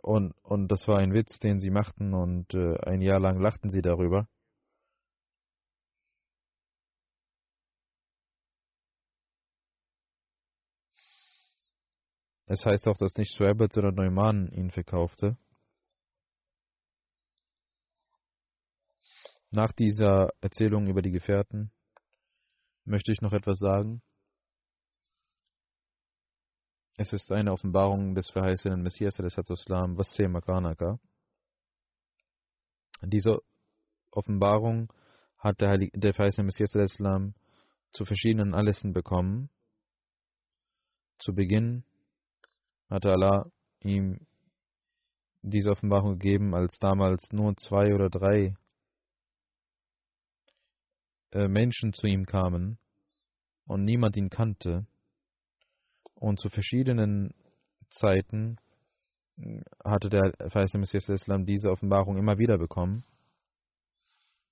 und, 0.02 0.32
und 0.42 0.68
das 0.68 0.88
war 0.88 0.98
ein 0.98 1.12
Witz, 1.12 1.38
den 1.38 1.60
sie 1.60 1.70
machten 1.70 2.14
und 2.14 2.54
äh, 2.54 2.78
ein 2.80 3.02
Jahr 3.02 3.20
lang 3.20 3.40
lachten 3.40 3.70
sie 3.70 3.82
darüber. 3.82 4.26
Es 12.46 12.64
heißt 12.64 12.86
auch, 12.86 12.96
dass 12.96 13.16
nicht 13.16 13.34
Schwabert, 13.34 13.72
sondern 13.72 13.96
Neumann 13.96 14.48
ihn 14.52 14.70
verkaufte. 14.70 15.36
Nach 19.50 19.72
dieser 19.72 20.30
Erzählung 20.40 20.86
über 20.86 21.02
die 21.02 21.10
Gefährten 21.10 21.72
möchte 22.84 23.10
ich 23.10 23.20
noch 23.20 23.32
etwas 23.32 23.58
sagen. 23.58 24.00
Es 26.96 27.12
ist 27.12 27.32
eine 27.32 27.52
Offenbarung 27.52 28.14
des 28.14 28.30
verheißenen 28.30 28.80
Messias, 28.80 29.18
Islam, 29.18 29.98
Vasse 29.98 30.28
Makanaka. 30.28 30.98
Diese 33.02 33.40
Offenbarung 34.10 34.92
hat 35.38 35.60
der, 35.60 35.70
Heilig 35.70 35.90
der 35.94 36.14
verheißene 36.14 36.44
Messias 36.44 36.74
Islam 36.74 37.34
zu 37.90 38.04
verschiedenen 38.04 38.54
Anlässen 38.54 38.92
bekommen. 38.92 39.50
Zu 41.18 41.34
Beginn 41.34 41.84
hatte 42.88 43.12
Allah 43.12 43.50
ihm 43.80 44.26
diese 45.42 45.70
Offenbarung 45.70 46.18
gegeben, 46.18 46.54
als 46.54 46.78
damals 46.78 47.30
nur 47.32 47.56
zwei 47.56 47.94
oder 47.94 48.08
drei 48.10 48.56
äh, 51.32 51.48
Menschen 51.48 51.92
zu 51.92 52.06
ihm 52.06 52.26
kamen 52.26 52.78
und 53.66 53.84
niemand 53.84 54.16
ihn 54.16 54.30
kannte. 54.30 54.86
Und 56.14 56.40
zu 56.40 56.48
verschiedenen 56.48 57.34
Zeiten 57.90 58.56
äh, 59.38 59.60
hatte 59.84 60.08
der 60.08 60.32
verheißene 60.48 60.80
Messias 60.80 61.08
Islam 61.08 61.46
diese 61.46 61.70
Offenbarung 61.70 62.16
immer 62.16 62.38
wieder 62.38 62.58
bekommen. 62.58 63.04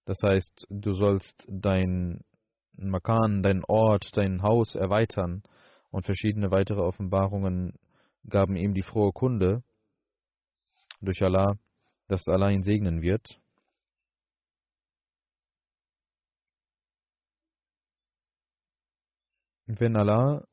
Das 0.05 0.19
heißt, 0.23 0.67
du 0.69 0.93
sollst 0.93 1.47
dein 1.49 2.23
Makan, 2.77 3.43
dein 3.43 3.65
Ort, 3.65 4.17
dein 4.17 4.43
Haus 4.43 4.75
erweitern 4.75 5.43
und 5.91 6.05
verschiedene 6.05 6.51
weitere 6.51 6.81
Offenbarungen 6.81 7.79
gaben 8.29 8.57
ihm 8.57 8.75
die 8.75 8.83
frohe 8.83 9.13
Kunde 9.13 9.63
durch 11.01 11.23
Allah, 11.23 11.59
dass 12.09 12.29
Allah 12.29 12.51
ihn 12.51 12.63
segnen 12.63 13.03
wird. 13.03 13.41
Wenn 19.67 19.97
Allah 19.97 20.47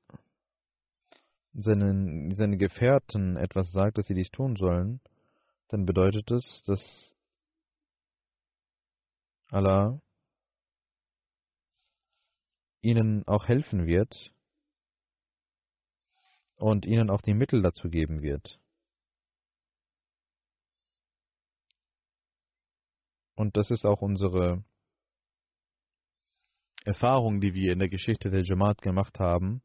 seinen, 1.54 2.34
seine 2.34 2.58
Gefährten 2.58 3.36
etwas 3.36 3.72
sagt, 3.72 3.98
dass 3.98 4.08
sie 4.08 4.14
dies 4.14 4.32
tun 4.32 4.56
sollen, 4.56 5.02
dann 5.68 5.86
bedeutet 5.86 6.32
es, 6.32 6.64
dass 6.64 7.16
Allah 9.50 10.00
ihnen 12.82 13.28
auch 13.28 13.48
helfen 13.48 13.86
wird, 13.86 14.34
und 16.62 16.86
ihnen 16.86 17.10
auch 17.10 17.22
die 17.22 17.34
Mittel 17.34 17.62
dazu 17.62 17.90
geben 17.90 18.22
wird. 18.22 18.60
Und 23.36 23.58
das 23.58 23.72
ist 23.72 23.86
auch 23.86 24.02
unsere 24.02 24.64
Erfahrung, 26.86 27.42
die 27.42 27.54
wir 27.54 27.74
in 27.74 27.80
der 27.80 27.90
Geschichte 27.90 28.30
der 28.30 28.44
Jamaat 28.44 28.82
gemacht 28.82 29.20
haben, 29.20 29.62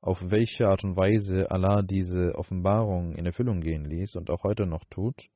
auf 0.00 0.18
welche 0.20 0.66
Art 0.66 0.82
und 0.82 0.96
Weise 0.96 1.50
Allah 1.50 1.82
diese 1.82 2.34
Offenbarung 2.34 3.14
in 3.14 3.26
Erfüllung 3.26 3.60
gehen 3.60 3.84
ließ 3.84 4.16
und 4.16 4.30
auch 4.30 4.42
heute 4.42 4.66
noch 4.66 4.84
tut. 4.90 5.28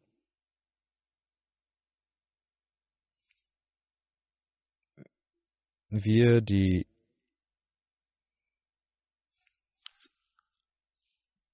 Wir, 5.88 6.40
die 6.40 6.86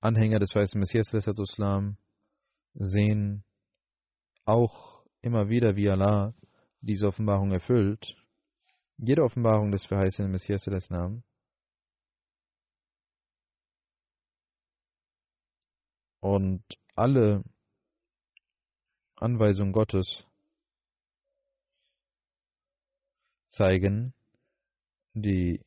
Anhänger 0.03 0.41
des 0.41 0.53
weißen 0.53 0.81
Messias 0.81 1.13
Islam 1.13 1.97
sehen 2.75 3.45
auch 4.45 5.07
immer 5.21 5.49
wieder, 5.49 5.77
wie 5.77 5.89
Allah 5.89 6.35
diese 6.81 7.07
Offenbarung 7.07 7.53
erfüllt. 7.53 8.17
Jede 8.97 9.23
Offenbarung 9.23 9.71
des 9.71 9.87
verheißenen 9.87 10.33
Messias 10.33 10.67
und 16.21 16.65
alle 16.97 17.45
Anweisungen 19.15 19.73
Gottes 19.73 20.27
zeigen 23.51 24.15
die 25.15 25.61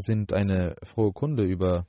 sind 0.00 0.32
eine 0.32 0.76
frohe 0.82 1.12
Kunde 1.12 1.44
über 1.44 1.86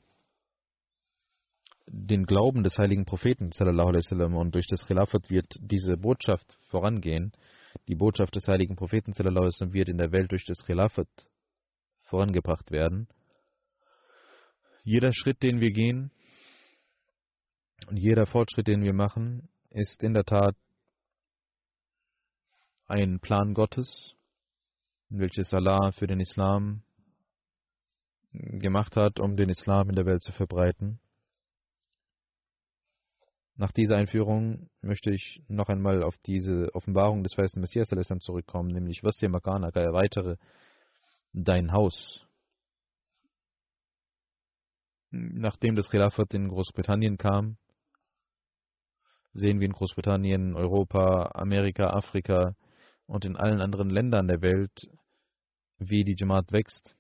den 1.92 2.26
Glauben 2.26 2.64
des 2.64 2.78
heiligen 2.78 3.06
Propheten 3.06 3.52
sallam, 3.52 4.36
und 4.36 4.54
durch 4.54 4.68
das 4.68 4.86
Khilafat 4.86 5.30
wird 5.30 5.56
diese 5.60 5.98
Botschaft 5.98 6.58
vorangehen. 6.70 7.32
Die 7.88 7.96
Botschaft 7.96 8.36
des 8.36 8.48
heiligen 8.48 8.76
Propheten 8.76 9.14
sallam, 9.14 9.74
wird 9.74 9.90
in 9.90 9.98
der 9.98 10.12
Welt 10.12 10.32
durch 10.32 10.46
das 10.46 10.64
Khilafat 10.66 11.08
vorangebracht 12.04 12.72
werden. 12.72 13.08
Jeder 14.84 15.12
Schritt, 15.14 15.44
den 15.44 15.60
wir 15.62 15.72
gehen 15.72 16.12
und 17.88 17.98
jeder 17.98 18.26
Fortschritt, 18.26 18.68
den 18.68 18.84
wir 18.84 18.94
machen, 18.94 19.50
ist 19.70 20.04
in 20.04 20.14
der 20.14 20.26
Tat 20.26 20.56
ein 22.88 23.20
Plan 23.20 23.54
Gottes, 23.54 24.16
welches 25.10 25.54
Allah 25.54 25.92
für 25.92 26.08
den 26.08 26.20
Islam 26.20 26.84
gemacht 28.32 28.96
hat, 28.96 29.20
um 29.20 29.36
den 29.36 29.50
Islam 29.50 29.90
in 29.90 29.96
der 29.96 30.06
Welt 30.06 30.22
zu 30.22 30.32
verbreiten. 30.32 31.00
Nach 33.56 33.72
dieser 33.72 33.98
Einführung 33.98 34.70
möchte 34.82 35.12
ich 35.12 35.44
noch 35.48 35.68
einmal 35.68 36.04
auf 36.04 36.18
diese 36.20 36.74
Offenbarung 36.74 37.24
des 37.24 37.38
weißen 37.38 37.60
Messias 37.60 37.90
zurückkommen, 38.22 38.70
nämlich 38.72 39.04
was 39.04 39.18
dir 39.18 39.30
Makanaka 39.30 39.82
erweitere 39.82 40.38
dein 41.34 41.74
Haus. 41.74 42.26
Nachdem 45.12 45.76
das 45.76 45.90
Khilafat 45.90 46.34
in 46.34 46.48
Großbritannien 46.48 47.18
kam, 47.18 47.58
sehen 49.34 49.60
wir 49.60 49.66
in 49.66 49.74
Großbritannien, 49.74 50.56
Europa, 50.56 51.32
Amerika, 51.34 51.90
Afrika 51.90 52.56
und 53.08 53.26
in 53.26 53.36
allen 53.36 53.60
anderen 53.60 53.90
Ländern 53.90 54.28
der 54.28 54.42
Welt, 54.42 54.88
wie 55.80 56.04
die 56.04 56.16
Jamaat 56.18 56.52
wächst 56.52 56.96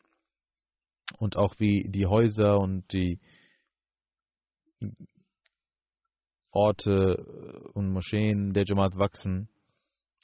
und 1.18 1.38
auch 1.38 1.56
wie 1.60 1.88
die 1.90 2.06
Häuser 2.06 2.60
und 2.60 2.92
die 2.94 3.20
Orte 6.52 7.72
und 7.74 7.92
Moscheen 7.92 8.54
der 8.54 8.64
Jamaat 8.66 8.98
wachsen. 8.98 9.50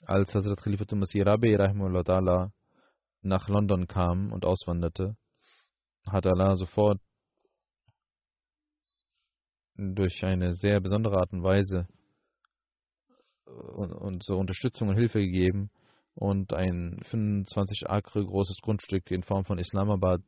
Als 0.05 0.33
Hazrat 0.33 0.61
Khalifatul 0.61 0.99
Masih 0.99 1.23
Rabi 1.23 1.57
nach 3.21 3.49
London 3.49 3.87
kam 3.87 4.31
und 4.31 4.45
auswanderte, 4.45 5.17
hat 6.07 6.27
Allah 6.27 6.55
sofort 6.55 6.99
durch 9.77 10.23
eine 10.23 10.53
sehr 10.53 10.79
besondere 10.79 11.17
Art 11.17 11.33
und 11.33 11.43
Weise 11.43 11.87
und, 13.45 13.91
und 13.91 14.23
so 14.23 14.37
Unterstützung 14.37 14.89
und 14.89 14.95
Hilfe 14.95 15.19
gegeben 15.19 15.69
und 16.13 16.53
ein 16.53 16.99
25 17.03 17.89
Akre 17.89 18.23
großes 18.23 18.57
Grundstück 18.61 19.11
in 19.11 19.23
Form 19.23 19.43
von 19.43 19.57
Islamabad 19.57 20.21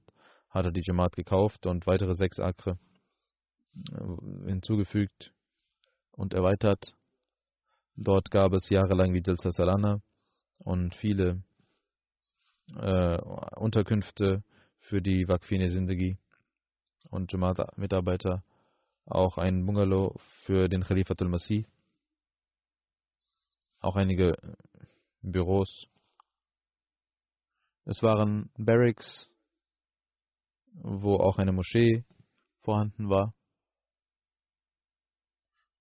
hat 0.49 0.65
er 0.65 0.71
die 0.71 0.83
Jamaat 0.83 1.15
gekauft 1.15 1.65
und 1.65 1.87
weitere 1.87 2.15
sechs 2.15 2.39
Akre 2.39 2.77
äh, 3.91 4.47
hinzugefügt 4.49 5.33
und 6.11 6.33
erweitert. 6.33 6.93
Dort 7.95 8.31
gab 8.31 8.53
es 8.53 8.69
jahrelang 8.69 9.13
wie 9.13 9.23
Jalsa 9.25 9.51
Salana 9.51 10.01
und 10.59 10.95
viele 10.95 11.43
äh, 12.75 13.17
Unterkünfte 13.55 14.43
für 14.79 15.01
die 15.01 15.27
Wakfine 15.27 15.69
Sindagi 15.69 16.17
und 17.09 17.31
Jamaat-Mitarbeiter, 17.31 18.43
auch 19.05 19.37
ein 19.37 19.65
Bungalow 19.65 20.15
für 20.45 20.67
den 20.67 20.83
Khalifatul 20.83 21.29
Masih, 21.29 21.65
auch 23.79 23.95
einige 23.95 24.35
Büros. 25.21 25.87
Es 27.85 28.03
waren 28.03 28.49
Barracks, 28.57 29.29
wo 30.83 31.15
auch 31.15 31.37
eine 31.37 31.51
Moschee 31.51 32.03
vorhanden 32.61 33.09
war. 33.09 33.33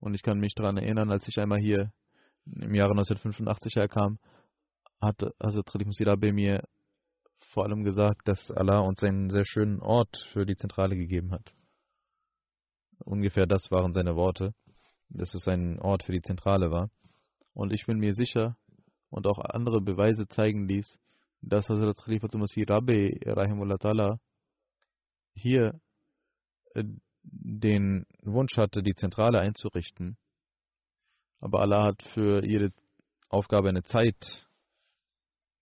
Und 0.00 0.14
ich 0.14 0.22
kann 0.22 0.38
mich 0.38 0.54
daran 0.54 0.76
erinnern, 0.76 1.10
als 1.10 1.26
ich 1.28 1.38
einmal 1.38 1.58
hier 1.58 1.92
im 2.46 2.74
Jahre 2.74 2.92
1985 2.92 3.76
herkam, 3.76 4.18
hat 5.00 5.20
Hazrat 5.42 5.66
Khalif 5.66 5.86
Musirabe 5.86 6.32
mir 6.32 6.62
vor 7.38 7.64
allem 7.64 7.84
gesagt, 7.84 8.28
dass 8.28 8.50
Allah 8.50 8.80
uns 8.80 9.02
einen 9.02 9.30
sehr 9.30 9.44
schönen 9.44 9.80
Ort 9.80 10.16
für 10.32 10.46
die 10.46 10.56
Zentrale 10.56 10.96
gegeben 10.96 11.32
hat. 11.32 11.54
Ungefähr 13.04 13.46
das 13.46 13.70
waren 13.70 13.92
seine 13.92 14.16
Worte, 14.16 14.54
dass 15.08 15.34
es 15.34 15.46
ein 15.48 15.78
Ort 15.80 16.02
für 16.02 16.12
die 16.12 16.22
Zentrale 16.22 16.70
war. 16.70 16.90
Und 17.52 17.72
ich 17.72 17.86
bin 17.86 17.98
mir 17.98 18.12
sicher 18.12 18.56
und 19.10 19.26
auch 19.26 19.38
andere 19.38 19.80
Beweise 19.80 20.28
zeigen 20.28 20.66
dies, 20.68 20.98
dass 21.42 21.68
Hazrat 21.68 21.96
Khalifatul 21.96 22.40
Masih 22.40 22.64
Ta'ala 22.64 24.18
hier 25.36 25.80
äh, 26.74 26.84
den 27.22 28.06
Wunsch 28.22 28.56
hatte, 28.56 28.82
die 28.82 28.94
Zentrale 28.94 29.40
einzurichten. 29.40 30.16
Aber 31.40 31.60
Allah 31.60 31.84
hat 31.84 32.02
für 32.02 32.44
jede 32.44 32.72
Aufgabe 33.28 33.68
eine 33.68 33.82
Zeit 33.82 34.46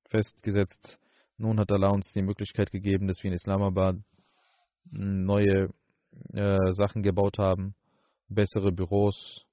festgesetzt. 0.09 0.99
Nun 1.37 1.59
hat 1.59 1.73
Allah 1.73 1.89
uns 1.89 2.13
die 2.13 2.23
Möglichkeit 2.23 2.71
gegeben, 2.71 3.09
dass 3.09 3.23
wir 3.23 3.29
in 3.29 3.35
Islamabad 3.35 3.97
neue 4.85 5.71
äh, 6.33 6.73
Sachen 6.73 7.03
gebaut 7.03 7.39
haben, 7.39 7.75
bessere 8.29 8.71
Büros, 8.71 9.45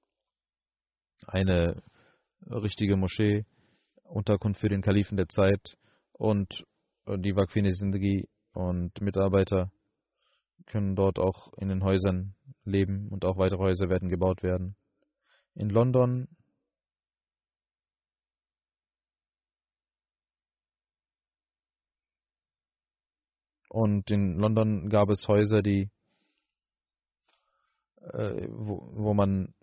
eine 1.26 1.82
richtige 2.46 2.96
Moschee, 2.96 3.44
Unterkunft 4.04 4.60
für 4.60 4.68
den 4.68 4.82
Kalifen 4.82 5.16
der 5.16 5.28
Zeit 5.28 5.76
und 6.12 6.64
die 7.06 7.34
Wakfine 7.34 7.72
Sindagi 7.72 8.28
und 8.52 9.00
Mitarbeiter 9.00 9.72
können 10.66 10.96
dort 10.96 11.18
auch 11.18 11.52
in 11.58 11.68
den 11.68 11.84
Häusern 11.84 12.34
leben 12.64 13.08
und 13.08 13.24
auch 13.24 13.36
weitere 13.38 13.58
Häuser 13.58 13.88
werden 13.88 14.08
gebaut 14.08 14.42
werden. 14.42 14.76
In 15.54 15.68
London 15.68 16.28
und 23.68 24.10
in 24.10 24.38
London 24.38 24.88
gab 24.88 25.10
es 25.10 25.26
Häuser, 25.28 25.62
die 25.62 25.90
äh, 28.00 28.48
wo, 28.50 28.90
wo 28.94 29.14
man 29.14 29.54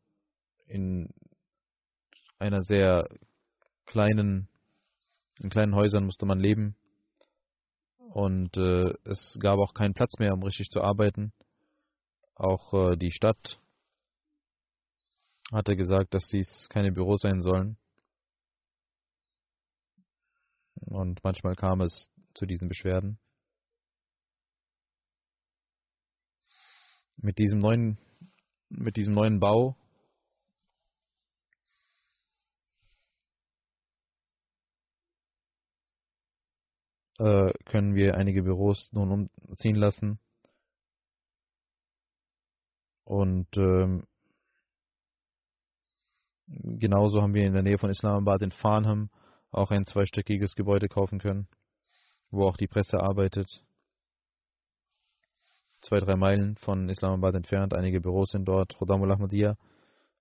in 0.68 1.10
einer 2.38 2.64
sehr 2.64 3.08
kleinen 3.86 4.48
in 5.42 5.50
kleinen 5.50 5.76
Häusern 5.76 6.06
musste 6.06 6.26
man 6.26 6.40
leben 6.40 6.76
und 8.14 8.58
äh, 8.58 8.94
es 9.06 9.38
gab 9.40 9.60
auch 9.60 9.74
keinen 9.74 9.94
Platz 9.94 10.18
mehr, 10.20 10.34
um 10.34 10.44
richtig 10.44 10.70
zu 10.70 10.82
arbeiten. 10.82 11.32
Auch 12.36 12.74
äh, 12.74 12.96
die 12.96 13.12
Stadt 13.12 13.60
hatte 15.52 15.76
gesagt, 15.76 16.14
dass 16.14 16.28
dies 16.28 16.68
keine 16.70 16.92
Büros 16.92 17.22
sein 17.22 17.42
sollen. 17.42 17.78
Und 20.76 21.24
manchmal 21.24 21.56
kam 21.56 21.82
es 21.82 22.10
zu 22.34 22.46
diesen 22.46 22.68
Beschwerden. 22.68 23.20
Mit 27.18 27.38
diesem 27.38 27.60
neuen, 27.60 27.98
mit 28.70 28.96
diesem 28.96 29.14
neuen 29.14 29.40
Bau 29.40 29.76
äh, 37.20 37.52
können 37.66 37.96
wir 37.96 38.16
einige 38.16 38.44
Büros 38.44 38.92
nun 38.94 39.30
umziehen 39.48 39.76
lassen. 39.76 40.20
Und 43.04 43.48
ähm, 43.58 44.06
genauso 46.48 47.22
haben 47.22 47.34
wir 47.34 47.46
in 47.46 47.54
der 47.54 47.64
Nähe 47.64 47.78
von 47.78 47.90
Islamabad 47.90 48.42
in 48.42 48.52
Farnham 48.52 49.10
auch 49.52 49.72
ein 49.72 49.86
zweistöckiges 49.86 50.56
Gebäude 50.56 50.88
kaufen 50.88 51.20
können, 51.20 51.48
wo 52.30 52.46
auch 52.46 52.58
die 52.58 52.68
Presse 52.68 53.00
arbeitet. 53.00 53.64
Zwei, 55.82 56.00
drei 56.00 56.16
Meilen 56.16 56.56
von 56.58 56.90
Islamabad 56.90 57.36
entfernt, 57.36 57.74
einige 57.74 58.02
Büros 58.02 58.32
sind 58.32 58.46
dort. 58.46 58.78
Khodamul 58.78 59.12
Ahmadiyya 59.12 59.56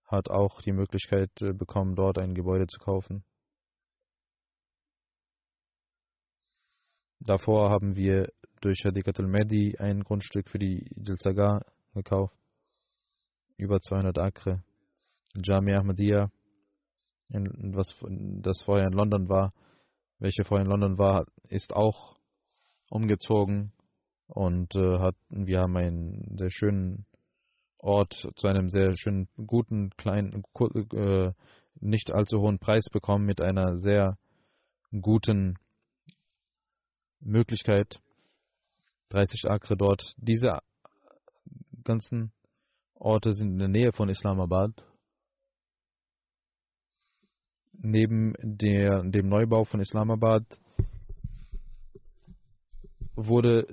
hat 0.06 0.30
auch 0.30 0.62
die 0.62 0.72
Möglichkeit 0.72 1.30
äh, 1.42 1.52
bekommen, 1.52 1.94
dort 1.94 2.18
ein 2.18 2.34
Gebäude 2.34 2.66
zu 2.66 2.78
kaufen. 2.78 3.24
Davor 7.20 7.70
haben 7.70 7.96
wir 7.96 8.32
durch 8.60 8.84
Hadikatul 8.84 9.26
Mehdi 9.26 9.76
ein 9.78 10.02
Grundstück 10.02 10.48
für 10.48 10.58
die 10.58 10.90
Jalsaga 10.96 11.62
gekauft. 11.94 12.34
Über 13.56 13.80
200 13.80 14.18
Akre. 14.18 14.62
Jamia 15.34 15.80
Ahmadiyya, 15.80 16.30
was 17.28 17.94
das 18.42 18.62
vorher 18.62 18.86
in 18.86 18.92
London 18.92 19.28
war, 19.28 19.52
welche 20.18 20.44
vorher 20.44 20.64
in 20.64 20.70
London 20.70 20.98
war, 20.98 21.26
ist 21.48 21.74
auch 21.74 22.16
umgezogen 22.90 23.72
und 24.26 24.74
äh, 24.74 24.98
hat, 24.98 25.16
wir 25.28 25.60
haben 25.60 25.76
einen 25.76 26.36
sehr 26.36 26.50
schönen 26.50 27.06
Ort 27.78 28.14
zu 28.36 28.46
einem 28.48 28.70
sehr 28.70 28.96
schönen, 28.96 29.28
guten, 29.46 29.90
kleinen, 29.96 30.42
äh, 30.92 31.32
nicht 31.80 32.12
allzu 32.12 32.40
hohen 32.40 32.58
Preis 32.58 32.86
bekommen 32.90 33.24
mit 33.24 33.40
einer 33.40 33.76
sehr 33.76 34.18
guten 35.00 35.56
Möglichkeit, 37.20 38.00
30 39.10 39.50
Akre 39.50 39.76
dort. 39.76 40.14
Diese 40.18 40.58
ganzen 41.84 42.32
Orte 42.94 43.32
sind 43.32 43.52
in 43.52 43.58
der 43.58 43.68
Nähe 43.68 43.92
von 43.92 44.08
Islamabad. 44.08 44.72
Neben 47.72 48.34
der, 48.42 49.02
dem 49.04 49.28
Neubau 49.28 49.64
von 49.64 49.80
Islamabad 49.80 50.44
wurde, 53.14 53.66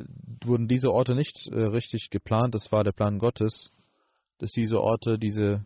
wurden 0.43 0.67
diese 0.67 0.91
Orte 0.91 1.15
nicht 1.15 1.47
äh, 1.47 1.59
richtig 1.59 2.09
geplant. 2.11 2.53
Das 2.53 2.71
war 2.71 2.83
der 2.83 2.91
Plan 2.91 3.19
Gottes, 3.19 3.71
dass 4.37 4.51
diese 4.51 4.79
Orte, 4.79 5.17
diese 5.17 5.65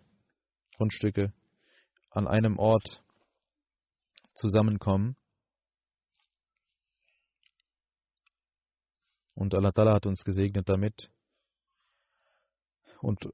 Grundstücke 0.77 1.33
an 2.11 2.27
einem 2.27 2.57
Ort 2.57 3.03
zusammenkommen. 4.33 5.15
Und 9.39 9.55
Allah 9.55 9.71
Ta'ala 9.71 9.93
hat 9.93 10.05
uns 10.05 10.25
gesegnet 10.25 10.67
damit 10.67 11.09
und 12.99 13.29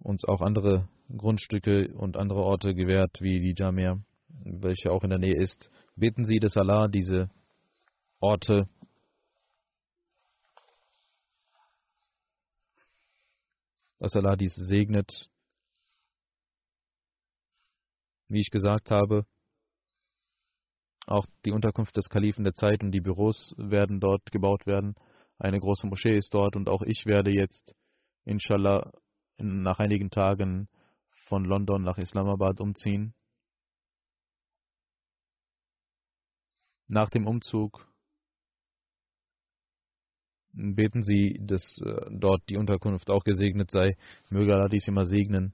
uns 0.00 0.24
auch 0.24 0.40
andere 0.40 0.88
Grundstücke 1.16 1.94
und 1.94 2.16
andere 2.16 2.40
Orte 2.40 2.74
gewährt, 2.74 3.20
wie 3.20 3.38
die 3.38 3.54
Jamia, 3.56 4.02
welche 4.42 4.90
auch 4.90 5.04
in 5.04 5.10
der 5.10 5.20
Nähe 5.20 5.40
ist. 5.40 5.70
Beten 5.94 6.24
Sie, 6.24 6.40
dass 6.40 6.56
Allah 6.56 6.88
diese 6.88 7.30
Orte 8.18 8.68
dass 14.00 14.16
Allah 14.16 14.34
dies 14.34 14.56
segnet. 14.56 15.30
Wie 18.26 18.40
ich 18.40 18.50
gesagt 18.50 18.90
habe, 18.90 19.24
auch 21.06 21.26
die 21.44 21.52
Unterkunft 21.52 21.96
des 21.96 22.08
Kalifen 22.08 22.42
der 22.42 22.54
Zeit 22.54 22.82
und 22.82 22.90
die 22.90 23.00
Büros 23.00 23.54
werden 23.56 24.00
dort 24.00 24.32
gebaut 24.32 24.66
werden. 24.66 24.96
Eine 25.38 25.60
große 25.60 25.86
Moschee 25.86 26.16
ist 26.16 26.32
dort 26.32 26.56
und 26.56 26.68
auch 26.68 26.82
ich 26.82 27.06
werde 27.06 27.30
jetzt, 27.30 27.74
inshallah, 28.24 28.92
nach 29.38 29.78
einigen 29.78 30.10
Tagen 30.10 30.68
von 31.10 31.44
London 31.44 31.82
nach 31.82 31.98
Islamabad 31.98 32.60
umziehen. 32.60 33.14
Nach 36.86 37.10
dem 37.10 37.26
Umzug 37.26 37.88
Beten 40.56 41.02
Sie, 41.02 41.40
dass 41.40 41.78
äh, 41.84 42.06
dort 42.12 42.48
die 42.48 42.56
Unterkunft 42.56 43.10
auch 43.10 43.24
gesegnet 43.24 43.72
sei. 43.72 43.96
Möge 44.30 44.54
Allah 44.54 44.68
dies 44.68 44.86
immer 44.86 45.04
segnen. 45.04 45.52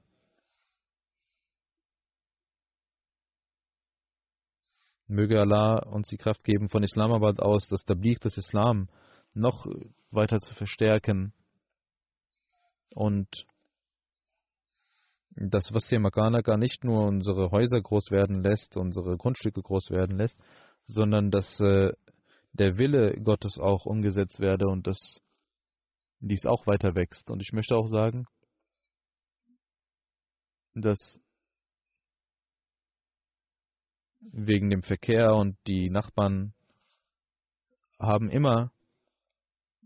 Möge 5.07 5.39
Allah 5.39 5.79
uns 5.87 6.07
die 6.07 6.17
Kraft 6.17 6.43
geben, 6.43 6.69
von 6.69 6.83
Islamabad 6.83 7.39
aus 7.39 7.67
das 7.67 7.83
Tabligh 7.83 8.19
des 8.19 8.37
Islam 8.37 8.89
noch 9.33 9.65
weiter 10.11 10.39
zu 10.39 10.53
verstärken 10.53 11.33
und 12.93 13.45
das 15.35 15.73
was 15.73 15.89
Makanaka 15.91 16.57
nicht 16.57 16.83
nur 16.83 17.07
unsere 17.07 17.51
Häuser 17.51 17.81
groß 17.81 18.11
werden 18.11 18.43
lässt, 18.43 18.75
unsere 18.75 19.17
Grundstücke 19.17 19.61
groß 19.61 19.89
werden 19.89 20.17
lässt, 20.17 20.37
sondern 20.87 21.31
dass 21.31 21.59
äh, 21.59 21.93
der 22.53 22.77
Wille 22.77 23.13
Gottes 23.21 23.57
auch 23.57 23.85
umgesetzt 23.85 24.39
werde 24.39 24.67
und 24.67 24.87
dass 24.87 25.21
dies 26.19 26.45
auch 26.45 26.67
weiter 26.67 26.95
wächst. 26.95 27.31
Und 27.31 27.41
ich 27.41 27.53
möchte 27.53 27.75
auch 27.75 27.87
sagen, 27.87 28.25
dass 30.73 31.19
wegen 34.19 34.69
dem 34.69 34.83
Verkehr 34.83 35.33
und 35.33 35.57
die 35.67 35.89
Nachbarn 35.89 36.53
haben 37.99 38.29
immer 38.29 38.71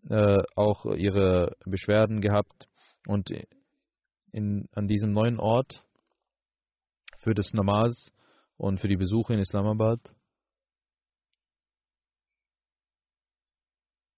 äh, 0.09 0.37
auch 0.55 0.85
ihre 0.85 1.55
Beschwerden 1.65 2.21
gehabt 2.21 2.67
und 3.07 3.31
in, 4.31 4.67
an 4.73 4.87
diesem 4.87 5.13
neuen 5.13 5.39
Ort 5.39 5.83
für 7.19 7.33
das 7.33 7.53
Namaz 7.53 8.11
und 8.57 8.79
für 8.79 8.87
die 8.87 8.97
Besuche 8.97 9.33
in 9.33 9.39
Islamabad 9.39 9.99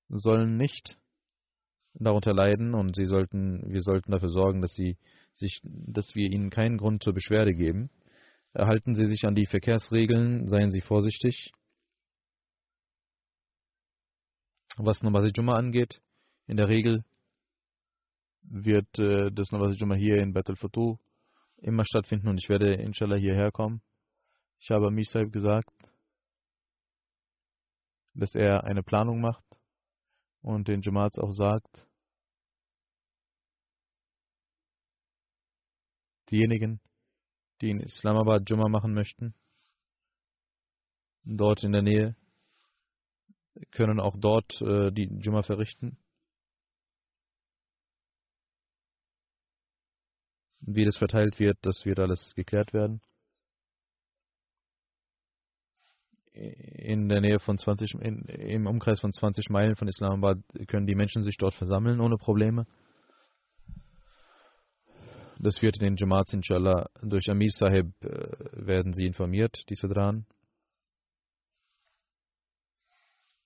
sollen 0.10 0.58
nicht 0.58 0.98
darunter 1.94 2.34
leiden 2.34 2.74
und 2.74 2.96
sie 2.96 3.06
sollten, 3.06 3.64
wir 3.72 3.82
sollten 3.82 4.12
dafür 4.12 4.30
sorgen, 4.30 4.62
dass 4.62 4.74
sie 4.74 4.98
sich, 5.34 5.62
dass 5.64 6.16
wir 6.16 6.32
ihnen 6.32 6.50
keinen 6.50 6.78
Grund 6.78 7.04
zur 7.04 7.14
Beschwerde 7.14 7.52
geben. 7.52 7.90
Erhalten 8.54 8.96
Sie 8.96 9.06
sich 9.06 9.26
an 9.26 9.36
die 9.36 9.46
Verkehrsregeln, 9.46 10.48
seien 10.48 10.72
Sie 10.72 10.82
vorsichtig. 10.82 11.52
Was 14.80 15.02
Namaz 15.02 15.32
Jumma 15.36 15.56
angeht, 15.56 16.04
in 16.46 16.58
der 16.58 16.68
Regel 16.68 17.04
wird 18.44 19.00
äh, 19.00 19.32
das 19.32 19.52
Namaz 19.52 19.74
Jumma 19.80 19.96
hier 19.96 20.18
in 20.18 20.34
Battle 20.34 20.56
Fatu 20.56 20.98
immer 21.58 21.84
stattfinden 21.84 22.28
und 22.28 22.38
ich 22.38 22.48
werde 22.48 22.76
inshallah 22.76 23.18
hierher 23.18 23.52
kommen. 23.52 23.82
Ich 24.60 24.70
habe 24.70 24.88
Amir 24.88 25.06
Saib 25.06 25.32
gesagt, 25.32 25.72
dass 28.14 28.36
er 28.36 28.66
eine 28.66 28.84
Planung 28.84 29.20
macht 29.20 29.44
und 30.42 30.68
den 30.68 30.82
Jamaats 30.82 31.18
auch 31.18 31.32
sagt, 31.32 31.88
diejenigen, 36.30 36.80
die 37.62 37.72
in 37.72 37.80
Islamabad 37.80 38.48
Jumma 38.48 38.70
machen 38.70 38.94
möchten, 38.94 39.34
dort 41.24 41.64
in 41.64 41.72
der 41.72 41.82
Nähe, 41.82 42.16
können 43.72 44.00
auch 44.00 44.16
dort 44.18 44.62
äh, 44.62 44.92
die 44.92 45.10
Jumma 45.20 45.42
verrichten. 45.42 45.98
Wie 50.62 50.86
das 50.86 50.98
verteilt 50.98 51.40
wird, 51.40 51.58
das 51.62 51.86
wird 51.86 52.00
alles 52.00 52.34
geklärt 52.36 52.74
werden. 52.74 53.02
in 56.38 57.10
der 57.10 57.22
Nähe 57.22 57.40
von 57.40 57.58
20, 57.58 57.96
in, 57.96 58.22
im 58.26 58.68
Umkreis 58.68 59.00
von 59.00 59.12
20 59.12 59.50
Meilen 59.50 59.76
von 59.76 59.88
Islamabad 59.88 60.38
können 60.68 60.86
die 60.86 60.96
Menschen 60.96 61.24
sich 61.24 61.38
dort 61.38 61.54
versammeln 61.54 62.00
ohne 62.00 62.18
Probleme. 62.18 62.66
Das 65.40 65.62
wird 65.62 65.78
in 65.78 65.84
den 65.84 65.96
Jamaats 65.98 66.34
inshallah 66.34 66.88
durch 67.02 67.30
Amir 67.30 67.52
Sahib 67.52 67.88
äh, 68.02 68.08
werden 68.54 68.94
sie 68.94 69.06
informiert, 69.06 69.64
diese 69.70 69.88
dran. 69.88 70.26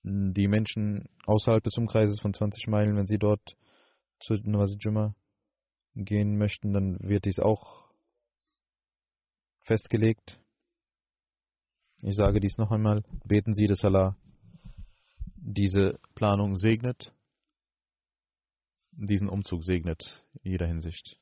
Die 0.04 0.48
Menschen 0.48 1.08
außerhalb 1.26 1.62
des 1.62 1.76
Umkreises 1.76 2.20
von 2.20 2.34
20 2.34 2.66
Meilen, 2.66 2.96
wenn 2.96 3.06
sie 3.06 3.18
dort 3.18 3.56
zu 4.18 4.34
Jumma 4.34 5.14
gehen 5.94 6.36
möchten, 6.38 6.72
dann 6.72 6.98
wird 7.00 7.24
dies 7.24 7.38
auch 7.38 7.88
festgelegt. 9.62 10.40
Ich 12.02 12.16
sage 12.16 12.40
dies 12.40 12.58
noch 12.58 12.72
einmal. 12.72 13.04
Beten 13.24 13.54
Sie, 13.54 13.66
dass 13.66 13.84
Allah 13.84 14.16
diese 15.36 16.00
Planung 16.14 16.56
segnet, 16.56 17.14
diesen 18.90 19.28
Umzug 19.28 19.64
segnet 19.64 20.24
in 20.42 20.52
jeder 20.52 20.66
Hinsicht. 20.66 21.21